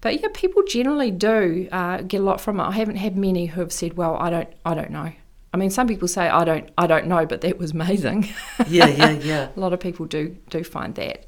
But 0.00 0.20
yeah, 0.20 0.28
people 0.34 0.62
generally 0.68 1.10
do 1.10 1.68
uh, 1.72 1.98
get 2.02 2.20
a 2.20 2.24
lot 2.24 2.40
from 2.40 2.60
it. 2.60 2.64
I 2.64 2.72
haven't 2.72 2.96
had 2.96 3.16
many 3.16 3.46
who 3.46 3.60
have 3.60 3.72
said, 3.72 3.96
"Well, 3.96 4.16
I 4.16 4.28
don't, 4.30 4.48
I 4.64 4.74
don't 4.74 4.90
know." 4.90 5.12
I 5.54 5.56
mean, 5.56 5.70
some 5.70 5.88
people 5.88 6.06
say, 6.08 6.28
"I 6.28 6.44
don't, 6.44 6.68
I 6.76 6.86
don't 6.86 7.06
know," 7.06 7.24
but 7.26 7.40
that 7.40 7.58
was 7.58 7.70
amazing. 7.72 8.28
yeah, 8.68 8.86
yeah, 8.86 9.10
yeah. 9.10 9.48
a 9.56 9.58
lot 9.60 9.72
of 9.72 9.80
people 9.80 10.06
do 10.06 10.36
do 10.50 10.62
find 10.62 10.94
that. 10.96 11.26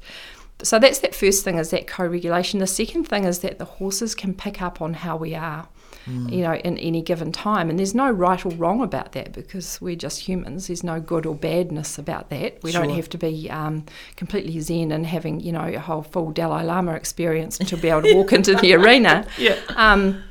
So 0.63 0.77
that's 0.79 0.99
that 0.99 1.15
first 1.15 1.43
thing 1.43 1.57
is 1.57 1.71
that 1.71 1.87
co-regulation. 1.87 2.59
The 2.59 2.67
second 2.67 3.05
thing 3.05 3.23
is 3.23 3.39
that 3.39 3.57
the 3.57 3.65
horses 3.65 4.13
can 4.15 4.33
pick 4.33 4.61
up 4.61 4.79
on 4.81 4.93
how 4.93 5.17
we 5.17 5.33
are, 5.33 5.67
Mm. 6.07 6.31
you 6.31 6.41
know, 6.41 6.55
in 6.55 6.77
any 6.79 7.01
given 7.01 7.31
time, 7.31 7.69
and 7.69 7.77
there's 7.77 7.93
no 7.93 8.09
right 8.09 8.43
or 8.43 8.49
wrong 8.53 8.81
about 8.81 9.11
that 9.11 9.33
because 9.33 9.79
we're 9.79 9.95
just 9.95 10.21
humans. 10.21 10.67
There's 10.67 10.83
no 10.83 10.99
good 10.99 11.27
or 11.27 11.35
badness 11.35 11.99
about 11.99 12.29
that. 12.31 12.63
We 12.63 12.71
don't 12.71 12.89
have 12.89 13.07
to 13.09 13.17
be 13.19 13.49
um, 13.51 13.85
completely 14.15 14.59
zen 14.61 14.91
and 14.91 15.05
having 15.05 15.39
you 15.41 15.51
know 15.51 15.65
a 15.65 15.79
whole 15.79 16.01
full 16.01 16.31
Dalai 16.31 16.63
Lama 16.63 16.93
experience 16.93 17.59
to 17.59 17.77
be 17.77 17.89
able 17.89 18.01
to 18.03 18.15
walk 18.15 18.33
into 18.33 18.55
the 18.55 18.73
arena. 18.79 19.27
Yeah. 19.37 19.57
Um, 19.75 20.23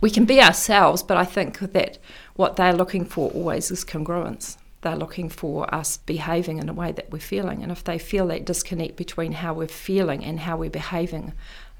we 0.00 0.10
can 0.10 0.24
be 0.24 0.40
ourselves, 0.40 1.02
but 1.02 1.16
I 1.16 1.24
think 1.24 1.60
that 1.60 1.98
what 2.34 2.56
they're 2.56 2.74
looking 2.74 3.04
for 3.04 3.30
always 3.30 3.70
is 3.70 3.84
congruence. 3.84 4.56
They're 4.80 4.96
looking 4.96 5.28
for 5.28 5.72
us 5.74 5.96
behaving 5.98 6.58
in 6.58 6.68
a 6.68 6.74
way 6.74 6.92
that 6.92 7.10
we're 7.10 7.20
feeling, 7.20 7.62
and 7.62 7.70
if 7.70 7.84
they 7.84 7.98
feel 7.98 8.26
that 8.26 8.44
disconnect 8.44 8.96
between 8.96 9.32
how 9.32 9.54
we're 9.54 9.68
feeling 9.68 10.24
and 10.24 10.40
how 10.40 10.56
we're 10.56 10.70
behaving, 10.70 11.32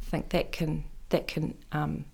I 0.02 0.04
think 0.06 0.28
that 0.30 0.52
can 0.52 0.84
that 1.10 1.26
can 1.26 1.54
um, 1.72 2.04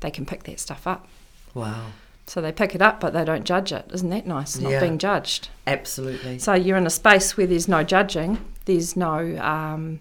they 0.00 0.10
can 0.10 0.24
pick 0.26 0.44
that 0.44 0.60
stuff 0.60 0.86
up. 0.86 1.06
Wow. 1.54 1.86
So 2.26 2.40
they 2.42 2.52
pick 2.52 2.74
it 2.74 2.82
up, 2.82 3.00
but 3.00 3.12
they 3.14 3.24
don't 3.24 3.44
judge 3.44 3.72
it. 3.72 3.90
Isn't 3.92 4.10
that 4.10 4.26
nice? 4.26 4.58
Not 4.58 4.70
Yeah. 4.72 4.80
being 4.80 4.98
judged. 4.98 5.48
Absolutely. 5.66 6.38
So 6.38 6.52
you're 6.52 6.76
in 6.76 6.86
a 6.86 6.90
space 6.90 7.36
where 7.36 7.46
there's 7.46 7.68
no 7.68 7.82
judging, 7.82 8.38
there's 8.66 8.96
no 8.96 9.36
um, 9.38 10.00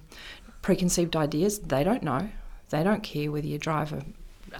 preconceived 0.61 1.15
ideas. 1.15 1.59
They 1.59 1.83
don't 1.85 2.03
know. 2.03 2.29
They 2.69 2.83
don't 2.83 3.01
care 3.01 3.31
whether 3.31 3.47
you 3.47 3.57
drive 3.57 3.93
a, 3.93 4.03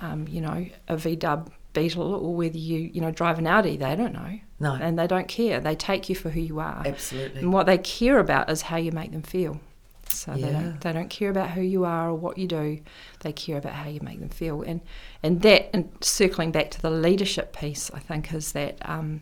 um, 0.05 0.27
you 0.29 0.39
know, 0.39 0.65
a 0.87 0.95
V 0.95 1.17
Dub 1.17 1.51
Beetle 1.73 2.13
or 2.15 2.33
whether 2.33 2.57
you, 2.57 2.89
you 2.93 3.01
know, 3.01 3.11
drive 3.11 3.37
an 3.37 3.45
Audi. 3.47 3.75
They 3.75 3.95
don't 3.97 4.13
know, 4.13 4.39
No. 4.61 4.73
and 4.79 4.97
they 4.97 5.05
don't 5.05 5.27
care. 5.27 5.59
They 5.59 5.75
take 5.75 6.07
you 6.07 6.15
for 6.15 6.29
who 6.29 6.39
you 6.39 6.59
are, 6.61 6.83
Absolutely. 6.85 7.41
and 7.41 7.51
what 7.51 7.65
they 7.65 7.77
care 7.77 8.17
about 8.17 8.49
is 8.49 8.63
how 8.63 8.77
you 8.77 8.91
make 8.93 9.11
them 9.11 9.21
feel. 9.23 9.59
So 10.09 10.33
they 10.33 10.51
don't 10.51 10.81
they 10.81 10.93
don't 10.93 11.09
care 11.09 11.29
about 11.29 11.51
who 11.51 11.61
you 11.61 11.85
are 11.85 12.09
or 12.09 12.15
what 12.15 12.37
you 12.37 12.47
do. 12.47 12.79
They 13.21 13.31
care 13.31 13.57
about 13.57 13.73
how 13.73 13.89
you 13.89 13.99
make 14.01 14.19
them 14.19 14.29
feel. 14.29 14.61
And 14.61 14.81
and 15.23 15.41
that 15.41 15.69
and 15.73 15.89
circling 16.01 16.51
back 16.51 16.71
to 16.71 16.81
the 16.81 16.89
leadership 16.91 17.55
piece, 17.55 17.91
I 17.93 17.99
think 17.99 18.33
is 18.33 18.51
that 18.53 18.77
um, 18.81 19.21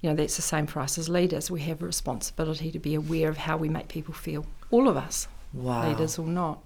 you 0.00 0.10
know 0.10 0.16
that's 0.16 0.36
the 0.36 0.42
same 0.42 0.66
for 0.66 0.80
us 0.80 0.98
as 0.98 1.08
leaders. 1.08 1.50
We 1.50 1.60
have 1.62 1.82
a 1.82 1.86
responsibility 1.86 2.70
to 2.72 2.78
be 2.78 2.94
aware 2.94 3.28
of 3.28 3.36
how 3.38 3.56
we 3.56 3.68
make 3.68 3.88
people 3.88 4.14
feel. 4.14 4.46
All 4.70 4.88
of 4.88 4.96
us, 4.96 5.28
Wow. 5.52 5.88
leaders 5.88 6.18
or 6.18 6.26
not. 6.26 6.58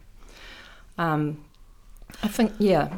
Um, 0.96 1.44
I 2.22 2.28
think 2.28 2.52
yeah. 2.58 2.96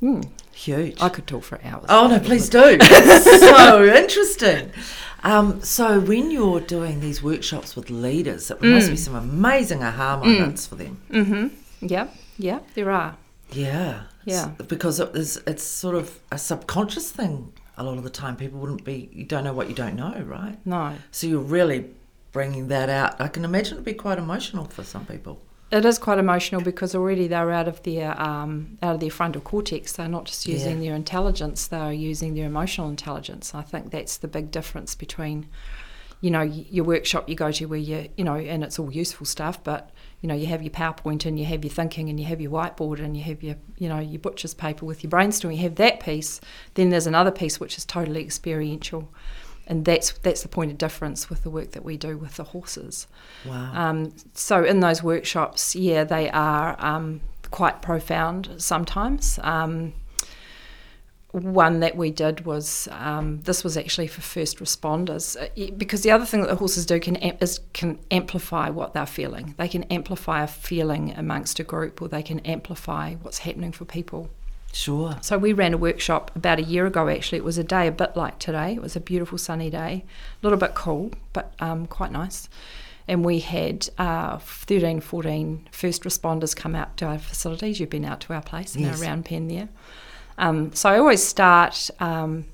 Hmm. 0.00 0.22
Huge. 0.52 1.00
I 1.00 1.08
could 1.08 1.26
talk 1.26 1.44
for 1.44 1.60
hours. 1.64 1.86
Oh 1.88 2.08
no, 2.08 2.18
please 2.18 2.48
do. 2.48 2.78
so 2.80 3.84
interesting. 3.84 4.70
Um, 5.22 5.62
so 5.62 6.00
when 6.00 6.30
you're 6.30 6.60
doing 6.60 7.00
these 7.00 7.22
workshops 7.22 7.76
with 7.76 7.90
leaders, 7.90 8.50
it 8.50 8.60
must 8.62 8.88
Mm. 8.88 8.90
be 8.90 8.96
some 8.96 9.14
amazing 9.14 9.82
aha 9.82 10.16
moments 10.16 10.66
for 10.66 10.76
them. 10.76 11.00
Mm-hmm. 11.10 11.86
Yeah, 11.86 12.08
yeah, 12.38 12.60
there 12.74 12.90
are. 12.90 13.16
Yeah. 13.52 14.02
Yeah. 14.24 14.52
S- 14.58 14.66
Because 14.66 15.00
it 15.00 15.14
is, 15.14 15.40
it's 15.46 15.62
sort 15.62 15.94
of 15.94 16.18
a 16.32 16.38
subconscious 16.38 17.10
thing. 17.10 17.52
A 17.76 17.84
lot 17.84 17.96
of 17.98 18.04
the 18.04 18.10
time, 18.10 18.36
people 18.36 18.58
wouldn't 18.60 18.84
be. 18.84 19.08
You 19.12 19.24
don't 19.24 19.44
know 19.44 19.52
what 19.54 19.68
you 19.68 19.74
don't 19.74 19.96
know, 19.96 20.22
right? 20.26 20.58
No, 20.66 20.94
So 21.10 21.26
you're 21.26 21.40
really 21.40 21.86
bringing 22.32 22.68
that 22.68 22.88
out. 22.90 23.20
I 23.20 23.28
can 23.28 23.44
imagine 23.44 23.74
it'd 23.74 23.84
be 23.84 23.94
quite 23.94 24.18
emotional 24.18 24.64
for 24.66 24.84
some 24.84 25.04
people. 25.06 25.40
It 25.72 25.84
is 25.84 25.98
quite 25.98 26.18
emotional 26.18 26.60
because 26.62 26.96
already 26.96 27.28
they're 27.28 27.52
out 27.52 27.68
of 27.68 27.80
their 27.84 28.20
um, 28.20 28.76
out 28.82 28.94
of 28.96 29.00
their 29.00 29.10
frontal 29.10 29.40
cortex. 29.40 29.92
They're 29.92 30.08
not 30.08 30.24
just 30.24 30.46
using 30.48 30.82
Yeah. 30.82 30.90
their 30.90 30.96
intelligence; 30.96 31.68
they're 31.68 31.92
using 31.92 32.34
their 32.34 32.46
emotional 32.46 32.88
intelligence. 32.88 33.54
I 33.54 33.62
think 33.62 33.90
that's 33.92 34.16
the 34.16 34.26
big 34.26 34.50
difference 34.50 34.96
between, 34.96 35.46
you 36.20 36.30
know, 36.32 36.42
your 36.42 36.84
workshop 36.84 37.28
you 37.28 37.36
go 37.36 37.52
to 37.52 37.66
where 37.66 37.78
you, 37.78 38.08
you 38.16 38.24
know, 38.24 38.34
and 38.34 38.64
it's 38.64 38.80
all 38.80 38.90
useful 38.92 39.26
stuff, 39.26 39.62
but 39.62 39.90
you 40.20 40.28
know, 40.28 40.34
you 40.34 40.46
have 40.46 40.60
your 40.60 40.72
PowerPoint 40.72 41.24
and 41.24 41.38
you 41.38 41.46
have 41.46 41.64
your 41.64 41.72
thinking 41.72 42.10
and 42.10 42.18
you 42.18 42.26
have 42.26 42.40
your 42.40 42.50
whiteboard 42.50 42.98
and 42.98 43.16
you 43.16 43.22
have 43.22 43.42
your, 43.42 43.54
you 43.78 43.88
know, 43.88 44.00
your 44.00 44.18
butcher's 44.18 44.52
paper 44.52 44.84
with 44.84 45.02
your 45.02 45.10
brainstorming. 45.10 45.56
You 45.56 45.62
have 45.62 45.76
that 45.76 46.00
piece. 46.00 46.40
Then 46.74 46.90
there's 46.90 47.06
another 47.06 47.30
piece 47.30 47.58
which 47.60 47.78
is 47.78 47.86
totally 47.86 48.22
experiential, 48.22 49.08
and 49.70 49.84
that's 49.84 50.10
that's 50.18 50.42
the 50.42 50.48
point 50.48 50.72
of 50.72 50.76
difference 50.76 51.30
with 51.30 51.44
the 51.44 51.50
work 51.50 51.70
that 51.70 51.84
we 51.84 51.96
do 51.96 52.18
with 52.18 52.34
the 52.34 52.44
horses. 52.44 53.06
Wow. 53.46 53.70
Um, 53.72 54.12
so 54.34 54.64
in 54.64 54.80
those 54.80 55.02
workshops, 55.02 55.76
yeah, 55.76 56.02
they 56.04 56.28
are 56.30 56.76
um, 56.80 57.20
quite 57.50 57.80
profound 57.80 58.50
sometimes. 58.58 59.38
Um, 59.42 59.94
one 61.30 61.78
that 61.78 61.96
we 61.96 62.10
did 62.10 62.44
was 62.44 62.88
um, 62.90 63.40
this 63.42 63.62
was 63.62 63.76
actually 63.76 64.08
for 64.08 64.20
first 64.20 64.58
responders 64.58 65.40
uh, 65.40 65.72
because 65.76 66.02
the 66.02 66.10
other 66.10 66.24
thing 66.24 66.40
that 66.40 66.48
the 66.48 66.56
horses 66.56 66.84
do 66.84 66.98
can 66.98 67.14
am- 67.16 67.36
is 67.40 67.60
can 67.72 68.00
amplify 68.10 68.68
what 68.68 68.92
they're 68.92 69.06
feeling. 69.06 69.54
They 69.56 69.68
can 69.68 69.84
amplify 69.84 70.42
a 70.42 70.48
feeling 70.48 71.14
amongst 71.16 71.60
a 71.60 71.64
group, 71.64 72.02
or 72.02 72.08
they 72.08 72.24
can 72.24 72.40
amplify 72.40 73.14
what's 73.14 73.38
happening 73.38 73.70
for 73.70 73.84
people. 73.84 74.30
Sure. 74.72 75.16
So 75.20 75.36
we 75.38 75.52
ran 75.52 75.74
a 75.74 75.76
workshop 75.78 76.30
about 76.36 76.58
a 76.58 76.62
year 76.62 76.86
ago. 76.86 77.08
Actually, 77.08 77.38
it 77.38 77.44
was 77.44 77.58
a 77.58 77.64
day 77.64 77.86
a 77.86 77.92
bit 77.92 78.16
like 78.16 78.38
today. 78.38 78.74
It 78.74 78.82
was 78.82 78.96
a 78.96 79.00
beautiful 79.00 79.38
sunny 79.38 79.70
day, 79.70 80.04
a 80.42 80.46
little 80.46 80.58
bit 80.58 80.74
cool, 80.74 81.12
but 81.32 81.52
um, 81.60 81.86
quite 81.86 82.12
nice. 82.12 82.48
And 83.08 83.24
we 83.24 83.40
had 83.40 83.88
uh, 83.98 84.38
13, 84.38 85.00
14 85.00 85.68
first 85.72 86.04
responders 86.04 86.54
come 86.54 86.76
out 86.76 86.96
to 86.98 87.06
our 87.06 87.18
facilities. 87.18 87.80
You've 87.80 87.90
been 87.90 88.04
out 88.04 88.20
to 88.22 88.32
our 88.34 88.42
place 88.42 88.76
in 88.76 88.82
Yes. 88.82 89.00
our 89.00 89.06
round 89.08 89.24
pen 89.24 89.48
there. 89.48 89.68
Um, 90.38 90.72
so 90.74 90.88
I 90.88 90.98
always 90.98 91.22
start. 91.22 91.90
Um, 91.98 92.44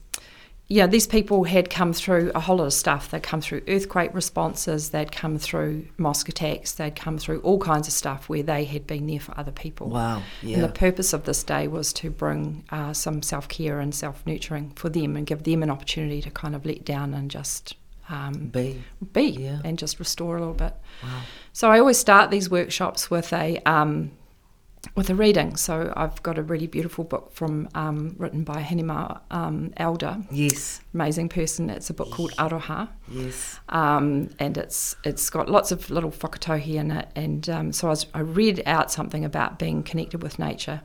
you 0.68 0.80
know, 0.80 0.88
these 0.88 1.06
people 1.06 1.44
had 1.44 1.70
come 1.70 1.92
through 1.92 2.32
a 2.34 2.40
whole 2.40 2.56
lot 2.56 2.66
of 2.66 2.72
stuff. 2.72 3.10
They'd 3.10 3.22
come 3.22 3.40
through 3.40 3.62
earthquake 3.68 4.12
responses, 4.14 4.90
they'd 4.90 5.12
come 5.12 5.38
through 5.38 5.86
mosque 5.96 6.28
attacks, 6.28 6.72
they'd 6.72 6.96
come 6.96 7.18
through 7.18 7.38
all 7.40 7.60
kinds 7.60 7.86
of 7.86 7.94
stuff 7.94 8.28
where 8.28 8.42
they 8.42 8.64
had 8.64 8.84
been 8.84 9.06
there 9.06 9.20
for 9.20 9.38
other 9.38 9.52
people. 9.52 9.90
Wow. 9.90 10.22
Yeah. 10.42 10.56
And 10.56 10.64
the 10.64 10.68
purpose 10.68 11.12
of 11.12 11.24
this 11.24 11.44
day 11.44 11.68
was 11.68 11.92
to 11.94 12.10
bring 12.10 12.64
uh, 12.70 12.92
some 12.92 13.22
self 13.22 13.46
care 13.48 13.78
and 13.78 13.94
self 13.94 14.26
nurturing 14.26 14.72
for 14.74 14.88
them 14.88 15.16
and 15.16 15.24
give 15.24 15.44
them 15.44 15.62
an 15.62 15.70
opportunity 15.70 16.20
to 16.22 16.30
kind 16.30 16.56
of 16.56 16.66
let 16.66 16.84
down 16.84 17.14
and 17.14 17.30
just 17.30 17.76
um, 18.08 18.48
B. 18.48 18.82
be 19.12 19.22
Yeah. 19.30 19.60
and 19.64 19.78
just 19.78 20.00
restore 20.00 20.36
a 20.36 20.40
little 20.40 20.54
bit. 20.54 20.74
Wow. 21.02 21.20
So 21.52 21.70
I 21.70 21.78
always 21.78 21.98
start 21.98 22.30
these 22.30 22.50
workshops 22.50 23.08
with 23.08 23.32
a 23.32 23.58
um, 23.66 24.10
with 24.96 25.10
a 25.10 25.14
reading. 25.14 25.56
So 25.56 25.92
I've 25.96 26.20
got 26.22 26.38
a 26.38 26.42
really 26.42 26.66
beautiful 26.66 27.04
book 27.04 27.30
from 27.32 27.68
um, 27.74 28.16
written 28.18 28.42
by 28.44 28.62
Hinemoa 28.62 29.20
um, 29.30 29.72
Elder, 29.76 30.16
Yes. 30.30 30.80
amazing 30.94 31.28
person. 31.28 31.68
It's 31.70 31.90
a 31.90 31.94
book 31.94 32.10
called 32.10 32.32
Aroha 32.32 32.88
Yes. 33.08 33.60
um, 33.68 34.30
and 34.38 34.56
it's 34.58 34.96
it's 35.04 35.28
got 35.30 35.48
lots 35.48 35.70
of 35.70 35.90
little 35.90 36.10
whakataukī 36.10 36.74
in 36.74 36.90
it. 36.90 37.08
And 37.14 37.48
um, 37.50 37.72
so 37.72 37.88
I, 37.88 37.90
was, 37.90 38.06
I 38.14 38.20
read 38.20 38.62
out 38.66 38.90
something 38.90 39.24
about 39.24 39.58
being 39.58 39.82
connected 39.82 40.22
with 40.22 40.38
nature. 40.38 40.80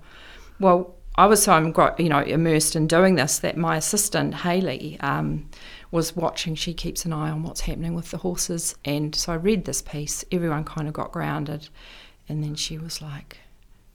Well, 0.60 0.96
I 1.16 1.26
was 1.26 1.44
so 1.44 1.58
you 1.98 2.10
know 2.10 2.20
immersed 2.22 2.76
in 2.76 2.88
doing 2.88 3.16
this 3.16 3.40
that 3.40 3.58
my 3.58 3.76
assistant 3.78 4.34
Haley 4.36 4.98
um, 5.02 5.50
was 5.92 6.16
watching. 6.16 6.56
She 6.56 6.74
keeps 6.74 7.04
an 7.06 7.12
eye 7.14 7.30
on 7.30 7.44
what's 7.44 7.62
happening 7.62 7.96
with 7.96 8.12
the 8.12 8.18
horses, 8.18 8.76
and 8.86 9.14
so 9.14 9.34
I 9.34 9.36
read 9.36 9.66
this 9.66 9.82
piece. 9.82 10.24
Everyone 10.32 10.64
kind 10.64 10.88
of 10.88 10.94
got 10.94 11.12
grounded, 11.12 11.68
and 12.30 12.42
then 12.42 12.56
she 12.56 12.78
was 12.78 13.02
like, 13.02 13.40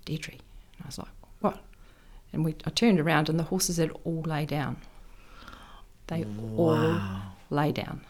"Deirdre," 0.07 0.33
and 0.33 0.85
I 0.85 0.87
was 0.87 0.99
like, 0.99 1.09
"What?" 1.41 1.61
And 2.33 2.45
we 2.45 2.55
I 2.65 2.71
turned 2.71 2.99
around, 2.99 3.29
and 3.29 3.39
the 3.39 3.45
horses 3.45 3.77
had 3.77 3.91
all 4.05 4.23
lay 4.23 4.47
down. 4.47 4.79
They 6.07 6.25
all 6.57 6.99
lay 7.51 7.73
down. 7.73 8.01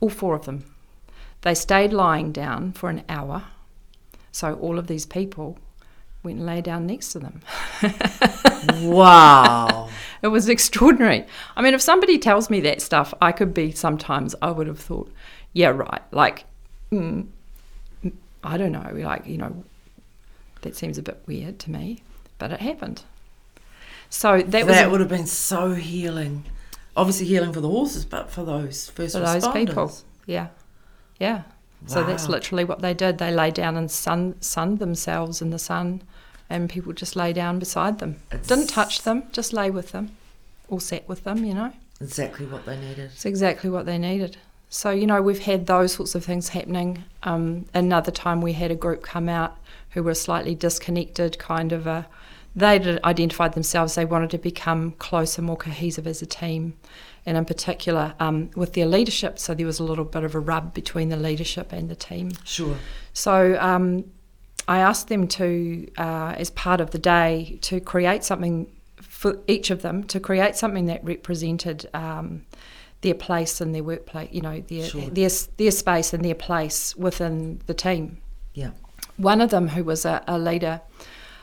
All 0.00 0.08
four 0.10 0.34
of 0.34 0.46
them. 0.46 0.64
They 1.42 1.54
stayed 1.54 1.92
lying 1.92 2.32
down 2.32 2.72
for 2.72 2.88
an 2.88 3.02
hour. 3.08 3.44
So 4.32 4.54
all 4.54 4.78
of 4.78 4.86
these 4.86 5.06
people 5.06 5.58
went 6.22 6.38
and 6.38 6.46
lay 6.46 6.60
down 6.60 6.86
next 6.86 7.12
to 7.12 7.18
them. 7.18 7.40
wow. 8.82 9.88
It 10.22 10.28
was 10.28 10.48
extraordinary. 10.48 11.24
I 11.56 11.62
mean, 11.62 11.74
if 11.74 11.80
somebody 11.80 12.18
tells 12.18 12.50
me 12.50 12.60
that 12.62 12.82
stuff, 12.82 13.14
I 13.20 13.32
could 13.32 13.54
be 13.54 13.72
sometimes, 13.72 14.34
I 14.42 14.50
would 14.50 14.66
have 14.66 14.80
thought, 14.80 15.10
yeah, 15.52 15.68
right. 15.68 16.02
Like, 16.10 16.44
mm, 16.90 17.26
mm, 18.04 18.12
I 18.42 18.56
don't 18.56 18.72
know. 18.72 18.90
Like, 18.94 19.26
you 19.26 19.38
know, 19.38 19.64
that 20.62 20.76
seems 20.76 20.98
a 20.98 21.02
bit 21.02 21.22
weird 21.26 21.58
to 21.60 21.70
me, 21.70 22.02
but 22.38 22.50
it 22.50 22.60
happened. 22.60 23.02
So 24.10 24.38
that, 24.42 24.66
That, 24.66 24.86
a- 24.86 24.90
would 24.90 25.00
have 25.00 25.08
been 25.08 25.26
so 25.26 25.74
healing. 25.74 26.44
Obviously 26.96 27.26
healing 27.26 27.52
for 27.52 27.60
the 27.60 27.68
horses, 27.68 28.04
but 28.04 28.30
for 28.30 28.42
those 28.44 28.90
first 28.90 29.14
for 29.14 29.20
those 29.20 29.46
people. 29.48 29.92
Yeah, 30.26 30.48
yeah. 31.20 31.42
So 31.86 32.02
that's 32.02 32.28
literally 32.28 32.64
what 32.64 32.80
they 32.80 32.92
did. 32.92 33.18
They 33.18 33.30
lay 33.32 33.52
down 33.52 33.76
and 33.76 33.88
sun 33.88 34.34
sunned 34.40 34.80
themselves 34.80 35.40
in 35.40 35.50
the 35.50 35.60
sun, 35.60 36.02
and 36.50 36.68
people 36.68 36.92
just 36.92 37.14
lay 37.14 37.32
down 37.32 37.58
beside 37.60 37.98
them. 38.00 38.16
It's- 38.32 38.48
Didn't 38.48 38.66
touch 38.68 39.02
them, 39.02 39.24
just 39.32 39.52
lay 39.52 39.70
with 39.70 39.92
them. 39.92 40.16
or 40.70 40.80
sat 40.82 41.08
with 41.08 41.24
them, 41.24 41.44
you 41.46 41.54
know. 41.54 41.72
Exactly 41.98 42.44
what 42.44 42.66
they 42.66 42.76
needed. 42.78 43.10
It's 43.14 43.24
exactly 43.24 43.70
what 43.70 43.86
they 43.86 43.96
needed. 43.96 44.36
So, 44.70 44.90
you 44.90 45.06
know, 45.06 45.22
we've 45.22 45.40
had 45.40 45.66
those 45.66 45.94
sorts 45.94 46.14
of 46.14 46.24
things 46.24 46.50
happening. 46.50 47.04
Um, 47.22 47.66
another 47.72 48.10
time 48.10 48.40
we 48.42 48.52
had 48.52 48.70
a 48.70 48.74
group 48.74 49.02
come 49.02 49.28
out 49.28 49.56
who 49.90 50.02
were 50.02 50.14
slightly 50.14 50.54
disconnected, 50.54 51.38
kind 51.38 51.72
of 51.72 51.86
a, 51.86 52.06
they'd 52.54 53.00
identified 53.02 53.54
themselves, 53.54 53.94
they 53.94 54.04
wanted 54.04 54.30
to 54.30 54.38
become 54.38 54.92
closer, 54.92 55.40
more 55.40 55.56
cohesive 55.56 56.06
as 56.06 56.20
a 56.20 56.26
team, 56.26 56.74
and 57.24 57.38
in 57.38 57.44
particular 57.46 58.14
um, 58.20 58.50
with 58.54 58.74
their 58.74 58.86
leadership. 58.86 59.38
So 59.38 59.54
there 59.54 59.66
was 59.66 59.78
a 59.78 59.84
little 59.84 60.04
bit 60.04 60.24
of 60.24 60.34
a 60.34 60.40
rub 60.40 60.74
between 60.74 61.08
the 61.08 61.16
leadership 61.16 61.72
and 61.72 61.88
the 61.88 61.96
team. 61.96 62.32
Sure. 62.44 62.76
So 63.14 63.56
um, 63.58 64.04
I 64.66 64.80
asked 64.80 65.08
them 65.08 65.26
to, 65.28 65.88
uh, 65.96 66.34
as 66.36 66.50
part 66.50 66.82
of 66.82 66.90
the 66.90 66.98
day, 66.98 67.58
to 67.62 67.80
create 67.80 68.22
something 68.22 68.70
for 69.00 69.38
each 69.46 69.70
of 69.70 69.80
them, 69.80 70.04
to 70.04 70.20
create 70.20 70.56
something 70.56 70.84
that 70.86 71.02
represented. 71.02 71.88
Their 73.00 73.14
place 73.14 73.60
in 73.60 73.72
their 73.72 73.84
workplace, 73.84 74.28
you 74.32 74.40
know, 74.40 74.60
their, 74.68 74.84
Sure. 74.84 75.02
their 75.10 75.28
their 75.56 75.70
space 75.70 76.12
and 76.12 76.24
their 76.24 76.34
place 76.34 76.96
within 76.96 77.60
the 77.66 77.74
team. 77.74 78.18
Yeah. 78.54 78.70
One 79.16 79.40
of 79.40 79.50
them, 79.50 79.68
who 79.68 79.84
was 79.84 80.04
a, 80.04 80.22
a 80.26 80.38
leader, 80.38 80.80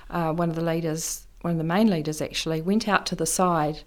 uh, 0.09 0.33
one 0.33 0.50
of 0.50 0.55
the 0.55 0.62
leaders, 0.63 1.25
one 1.41 1.51
of 1.51 1.57
the 1.57 1.63
main 1.63 1.89
leaders 1.89 2.21
actually, 2.21 2.62
went 2.62 2.88
out 2.88 3.05
to 3.07 3.15
the 3.15 3.25
side, 3.25 3.83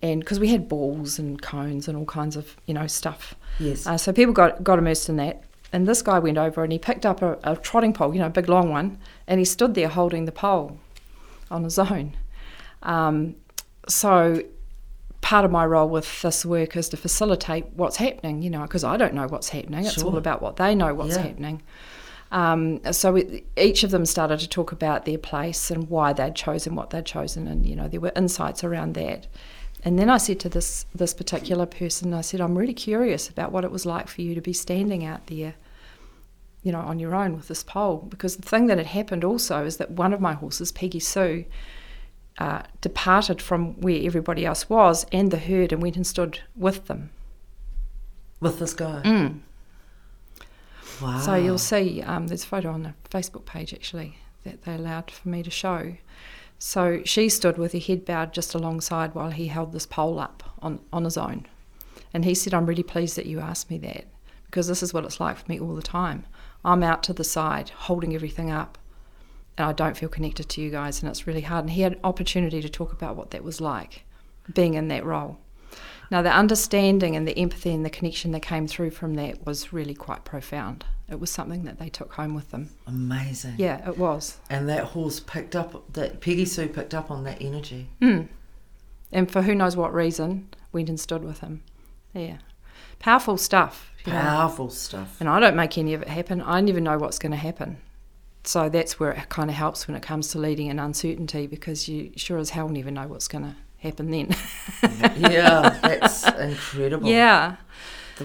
and 0.00 0.20
because 0.20 0.40
we 0.40 0.48
had 0.48 0.68
balls 0.68 1.18
and 1.18 1.40
cones 1.42 1.86
and 1.88 1.96
all 1.98 2.06
kinds 2.06 2.36
of 2.36 2.56
you 2.66 2.74
know 2.74 2.86
stuff, 2.86 3.34
Yes. 3.60 3.86
uh, 3.86 3.98
so 3.98 4.12
people 4.12 4.32
got 4.32 4.64
got 4.64 4.78
immersed 4.78 5.08
in 5.08 5.16
that. 5.16 5.44
And 5.74 5.86
this 5.88 6.02
guy 6.02 6.18
went 6.18 6.36
over 6.36 6.62
and 6.62 6.70
he 6.72 6.78
picked 6.78 7.06
up 7.06 7.22
a, 7.22 7.38
a 7.44 7.56
trotting 7.56 7.94
pole, 7.94 8.12
you 8.12 8.20
know, 8.20 8.26
a 8.26 8.30
big 8.30 8.46
long 8.48 8.68
one, 8.70 8.98
and 9.26 9.38
he 9.38 9.44
stood 9.46 9.74
there 9.74 9.88
holding 9.88 10.26
the 10.26 10.32
pole 10.32 10.78
on 11.50 11.64
his 11.64 11.78
own. 11.78 12.14
Um, 12.82 13.36
so 13.88 14.42
part 15.22 15.44
of 15.46 15.50
my 15.50 15.64
role 15.64 15.88
with 15.88 16.20
this 16.20 16.44
work 16.44 16.76
is 16.76 16.90
to 16.90 16.96
facilitate 16.98 17.64
what's 17.74 17.96
happening, 17.96 18.42
you 18.42 18.50
know, 18.50 18.62
because 18.62 18.84
I 18.84 18.96
don't 18.98 19.14
know 19.14 19.26
what's 19.26 19.48
happening. 19.48 19.86
It's 19.86 20.02
all 20.02 20.18
about 20.18 20.42
what 20.42 20.56
they 20.56 20.74
know 20.74 20.92
what's 20.92 21.16
Yeah. 21.16 21.22
happening. 21.22 21.62
Um, 22.30 22.80
so 22.92 23.12
we, 23.12 23.44
each 23.56 23.84
of 23.84 23.90
them 23.90 24.04
started 24.06 24.40
to 24.40 24.48
talk 24.48 24.72
about 24.72 25.04
their 25.04 25.18
place 25.18 25.70
and 25.70 25.88
why 25.90 26.12
they'd 26.12 26.34
chosen 26.34 26.74
what 26.74 26.90
they'd 26.90 27.04
chosen, 27.06 27.46
and 27.46 27.66
you 27.66 27.76
know 27.76 27.88
there 27.88 28.00
were 28.00 28.12
insights 28.16 28.64
around 28.64 28.94
that. 28.94 29.26
And 29.84 29.98
then 29.98 30.08
I 30.08 30.16
said 30.16 30.40
to 30.40 30.48
this 30.48 30.86
this 30.94 31.12
particular 31.12 31.66
person, 31.66 32.14
I 32.14 32.20
said, 32.22 32.40
I'm 32.40 32.56
really 32.56 32.74
curious 32.74 33.28
about 33.28 33.52
what 33.52 33.64
it 33.64 33.70
was 33.70 33.84
like 33.84 34.08
for 34.08 34.22
you 34.22 34.34
to 34.34 34.40
be 34.40 34.52
standing 34.52 35.04
out 35.04 35.26
there, 35.26 35.54
you 36.62 36.72
know, 36.72 36.80
on 36.80 36.98
your 36.98 37.14
own 37.14 37.36
with 37.36 37.48
this 37.48 37.62
pole, 37.62 37.98
because 38.08 38.36
the 38.36 38.48
thing 38.48 38.66
that 38.68 38.78
had 38.78 38.86
happened 38.88 39.24
also 39.24 39.64
is 39.66 39.76
that 39.76 39.90
one 39.90 40.12
of 40.12 40.20
my 40.20 40.32
horses, 40.32 40.72
Peggy 40.72 41.00
Sue, 41.00 41.44
uh, 42.38 42.62
departed 42.80 43.42
from 43.42 43.80
where 43.80 44.00
everybody 44.02 44.44
else 44.46 44.68
was 44.68 45.06
and 45.12 45.30
the 45.30 45.38
herd 45.38 45.72
and 45.72 45.82
went 45.82 45.96
and 45.96 46.06
stood 46.06 46.40
with 46.56 46.86
them. 46.86 47.10
With 48.40 48.58
this 48.58 48.74
guy. 48.74 49.02
Mm. 49.04 49.40
Wow. 51.00 51.20
So 51.20 51.34
you'll 51.34 51.58
see 51.58 52.02
um, 52.02 52.28
there's 52.28 52.44
a 52.44 52.46
photo 52.46 52.70
on 52.70 52.82
the 52.82 52.94
Facebook 53.10 53.44
page 53.44 53.72
actually 53.74 54.18
that 54.44 54.62
they 54.62 54.74
allowed 54.74 55.10
for 55.10 55.28
me 55.28 55.42
to 55.42 55.50
show. 55.50 55.96
So 56.58 57.02
she 57.04 57.28
stood 57.28 57.58
with 57.58 57.72
her 57.72 57.78
head 57.78 58.04
bowed 58.04 58.32
just 58.32 58.54
alongside 58.54 59.14
while 59.14 59.30
he 59.30 59.48
held 59.48 59.72
this 59.72 59.86
pole 59.86 60.18
up 60.18 60.42
on, 60.60 60.80
on 60.92 61.04
his 61.04 61.16
own. 61.16 61.46
And 62.14 62.24
he 62.24 62.34
said, 62.34 62.54
I'm 62.54 62.66
really 62.66 62.82
pleased 62.82 63.16
that 63.16 63.26
you 63.26 63.40
asked 63.40 63.70
me 63.70 63.78
that 63.78 64.06
because 64.46 64.68
this 64.68 64.82
is 64.82 64.92
what 64.92 65.04
it's 65.04 65.18
like 65.18 65.38
for 65.38 65.50
me 65.50 65.58
all 65.58 65.74
the 65.74 65.82
time. 65.82 66.24
I'm 66.64 66.82
out 66.82 67.02
to 67.04 67.12
the 67.12 67.24
side 67.24 67.70
holding 67.70 68.14
everything 68.14 68.50
up 68.50 68.78
and 69.58 69.68
I 69.68 69.72
don't 69.72 69.96
feel 69.96 70.08
connected 70.08 70.48
to 70.48 70.60
you 70.60 70.70
guys 70.70 71.02
and 71.02 71.10
it's 71.10 71.26
really 71.26 71.42
hard. 71.42 71.64
And 71.64 71.70
he 71.70 71.82
had 71.82 71.98
opportunity 72.02 72.60
to 72.60 72.68
talk 72.68 72.92
about 72.92 73.16
what 73.16 73.30
that 73.30 73.44
was 73.44 73.60
like, 73.60 74.04
being 74.52 74.74
in 74.74 74.88
that 74.88 75.04
role. 75.04 75.38
Now, 76.10 76.20
the 76.20 76.30
understanding 76.30 77.16
and 77.16 77.26
the 77.26 77.38
empathy 77.38 77.72
and 77.72 77.86
the 77.86 77.90
connection 77.90 78.32
that 78.32 78.40
came 78.40 78.66
through 78.66 78.90
from 78.90 79.14
that 79.14 79.46
was 79.46 79.72
really 79.72 79.94
quite 79.94 80.24
profound. 80.24 80.84
It 81.08 81.18
was 81.18 81.30
something 81.30 81.64
that 81.64 81.78
they 81.78 81.88
took 81.88 82.12
home 82.14 82.34
with 82.34 82.50
them. 82.50 82.70
Amazing. 82.86 83.54
Yeah, 83.56 83.88
it 83.88 83.96
was. 83.96 84.38
And 84.50 84.68
that 84.68 84.84
horse 84.84 85.20
picked 85.20 85.56
up, 85.56 85.92
that 85.94 86.20
Peggy 86.20 86.44
Sue 86.44 86.68
picked 86.68 86.92
up 86.94 87.10
on 87.10 87.24
that 87.24 87.40
energy. 87.40 87.88
Mm. 88.00 88.28
And 89.10 89.30
for 89.30 89.42
who 89.42 89.54
knows 89.54 89.76
what 89.76 89.92
reason, 89.94 90.48
went 90.72 90.88
and 90.88 91.00
stood 91.00 91.24
with 91.24 91.40
him. 91.40 91.62
Yeah. 92.14 92.38
Powerful 92.98 93.36
stuff. 93.36 93.90
you 94.04 94.12
know. 94.12 94.20
Powerful 94.20 94.70
stuff. 94.70 95.16
And 95.18 95.28
I 95.28 95.40
don't 95.40 95.56
make 95.56 95.76
any 95.78 95.94
of 95.94 96.02
it 96.02 96.08
happen. 96.08 96.42
I 96.42 96.60
never 96.60 96.80
know 96.80 96.98
what's 96.98 97.18
going 97.18 97.32
to 97.32 97.38
happen. 97.38 97.78
So 98.44 98.68
that's 98.68 98.98
where 98.98 99.12
it 99.12 99.28
kind 99.28 99.50
of 99.50 99.56
helps 99.56 99.86
when 99.86 99.96
it 99.96 100.02
comes 100.02 100.28
to 100.28 100.38
leading 100.38 100.66
in 100.66 100.78
uncertainty 100.78 101.46
because 101.46 101.88
you 101.88 102.10
sure 102.16 102.38
as 102.38 102.50
hell 102.50 102.68
never 102.68 102.90
know 102.90 103.06
what's 103.06 103.28
going 103.28 103.44
to 103.44 103.54
happen 103.78 104.10
then. 104.10 104.34
yeah, 105.16 105.78
that's 105.82 106.26
incredible. 106.38 107.08
yeah. 107.08 107.56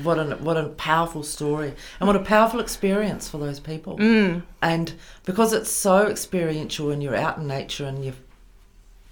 What 0.04 0.20
a 0.20 0.36
what 0.38 0.58
a 0.58 0.70
powerful 0.70 1.24
story, 1.24 1.74
and 2.00 2.08
what 2.08 2.16
a 2.16 2.20
powerful 2.20 2.60
experience 2.60 3.30
for 3.30 3.38
those 3.40 3.60
people. 3.60 3.98
Mm. 3.98 4.44
And 4.62 4.94
because 5.26 5.54
it's 5.54 5.72
so 5.72 6.08
experiential, 6.08 6.92
and 6.92 7.02
you're 7.02 7.16
out 7.16 7.38
in 7.38 7.48
nature, 7.48 7.86
and 7.86 8.04
you're 8.04 8.14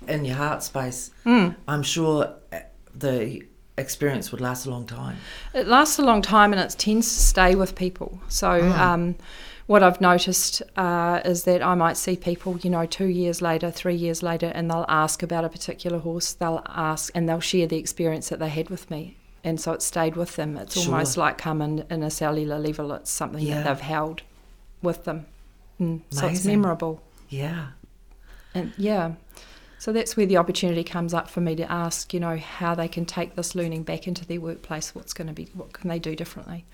in 0.08 0.26
your 0.26 0.36
heart 0.36 0.62
space, 0.64 1.12
Mm. 1.26 1.56
I'm 1.68 1.82
sure 1.82 2.34
uh, 2.52 2.60
the 2.94 3.44
experience 3.78 4.32
would 4.32 4.42
last 4.42 4.66
a 4.66 4.70
long 4.70 4.86
time. 4.86 5.18
It 5.54 5.68
lasts 5.68 5.98
a 5.98 6.04
long 6.04 6.22
time 6.22 6.54
and 6.54 6.62
it 6.62 6.76
tends 6.78 7.12
to 7.14 7.20
stay 7.20 7.56
with 7.56 7.76
people. 7.76 8.20
So, 8.28 8.48
Mm. 8.62 8.78
um, 8.80 9.16
what 9.68 9.82
I've 9.82 10.00
noticed 10.00 10.62
uh, 10.76 11.22
is 11.26 11.44
that 11.46 11.64
I 11.64 11.74
might 11.76 11.98
see 11.98 12.16
people, 12.16 12.58
you 12.60 12.70
know, 12.70 12.86
two 12.86 13.08
years 13.08 13.42
later, 13.42 13.72
three 13.72 13.96
years 13.96 14.22
later, 14.22 14.52
and 14.54 14.70
they'll 14.70 14.86
ask 14.88 15.24
about 15.24 15.44
a 15.46 15.50
particular 15.50 15.98
horse. 16.00 16.34
They'll 16.34 16.62
ask 16.68 17.12
and 17.16 17.28
they'll 17.28 17.40
share 17.40 17.66
the 17.68 17.78
experience 17.78 18.30
that 18.30 18.40
they 18.40 18.50
had 18.50 18.70
with 18.70 18.90
me. 18.92 19.18
And 19.44 19.60
so 19.60 19.74
it 19.74 19.82
stayed 19.82 20.16
with 20.16 20.36
them. 20.36 20.58
It's 20.58 20.82
Sure. 20.82 20.94
almost 20.94 21.18
like 21.18 21.38
coming 21.38 21.84
in, 21.90 22.04
a 22.04 22.10
cellular 22.12 22.60
level. 22.60 22.92
It's 22.94 23.12
something 23.12 23.44
Yeah. 23.46 23.62
that 23.64 23.66
they've 23.76 23.82
held 23.88 24.22
with 24.82 25.04
them. 25.06 25.26
Mm. 25.80 26.02
So 26.10 26.28
it's 26.28 26.46
memorable. 26.46 27.02
Yeah, 27.30 27.68
And 28.54 28.72
yeah. 28.78 29.14
So 29.78 29.92
that's 29.92 30.16
where 30.16 30.26
the 30.26 30.38
opportunity 30.38 30.84
comes 30.84 31.14
up 31.14 31.30
for 31.30 31.42
me 31.42 31.56
to 31.58 31.70
ask, 31.72 32.14
you 32.14 32.20
know, 32.20 32.38
how 32.38 32.74
they 32.76 32.88
can 32.88 33.06
take 33.06 33.36
this 33.36 33.54
learning 33.56 33.84
back 33.84 34.08
into 34.08 34.26
their 34.26 34.40
workplace. 34.40 34.96
What's 34.96 35.14
going 35.14 35.28
to 35.28 35.34
be, 35.34 35.50
what 35.54 35.74
can 35.74 35.90
they 35.90 36.00
do 36.00 36.16
differently? 36.16 36.66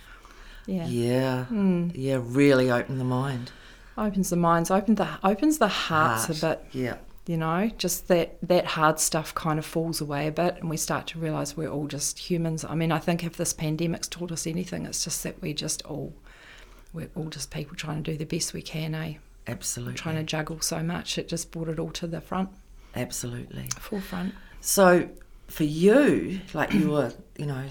Yeah. 0.71 0.85
yeah, 0.87 1.45
Mm. 1.51 1.91
yeah. 1.95 2.19
Really 2.23 2.71
open 2.71 2.97
the 2.97 3.03
mind. 3.03 3.51
Opens 3.97 4.29
the 4.29 4.35
minds, 4.37 4.71
opens 4.71 4.97
the 4.97 5.07
opens 5.23 5.57
the 5.57 5.67
hearts 5.67 6.25
Heart. 6.25 6.37
a 6.37 6.45
bit. 6.47 6.65
Yeah, 6.71 6.95
You 7.27 7.37
know, 7.37 7.69
just 7.77 8.07
that 8.07 8.37
that 8.41 8.65
hard 8.65 8.99
stuff 8.99 9.35
kind 9.35 9.59
of 9.59 9.65
falls 9.65 9.99
away 10.01 10.27
a 10.27 10.31
bit, 10.31 10.57
and 10.59 10.69
we 10.69 10.77
start 10.77 11.07
to 11.07 11.19
realise 11.19 11.57
we're 11.57 11.69
all 11.69 11.87
just 11.87 12.17
humans. 12.17 12.63
I 12.63 12.73
mean, 12.75 12.91
I 12.91 12.99
think 12.99 13.23
if 13.23 13.35
this 13.37 13.53
pandemic's 13.53 14.07
taught 14.07 14.31
us 14.31 14.47
anything, 14.47 14.85
it's 14.85 15.03
just 15.03 15.21
that 15.23 15.41
we 15.41 15.53
just 15.53 15.81
all 15.85 16.13
we're 16.93 17.09
all 17.15 17.29
just 17.29 17.51
people 17.51 17.75
trying 17.75 18.01
to 18.03 18.11
do 18.11 18.17
the 18.17 18.25
best 18.25 18.53
we 18.53 18.61
can, 18.61 18.95
eh? 18.95 19.13
absolutely. 19.47 19.95
Trying 19.95 20.15
to 20.15 20.23
juggle 20.23 20.59
so 20.61 20.81
much, 20.83 21.17
it 21.17 21.27
just 21.27 21.51
brought 21.51 21.67
it 21.69 21.79
all 21.79 21.91
to 21.91 22.07
the 22.07 22.21
front, 22.21 22.49
absolutely. 22.95 23.67
forefront. 23.79 24.33
So 24.61 25.09
for 25.51 25.63
you, 25.63 26.39
like 26.53 26.73
you 26.73 26.91
were, 26.91 27.11
you 27.37 27.45
know, 27.45 27.63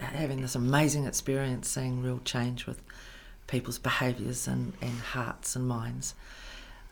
having 0.00 0.42
this 0.42 0.54
amazing 0.54 1.06
experience, 1.06 1.68
seeing 1.68 2.02
real 2.02 2.20
change 2.24 2.66
with 2.66 2.82
people's 3.46 3.78
behaviours 3.78 4.48
and, 4.48 4.72
and 4.82 4.98
hearts 4.98 5.56
and 5.56 5.66
minds. 5.66 6.14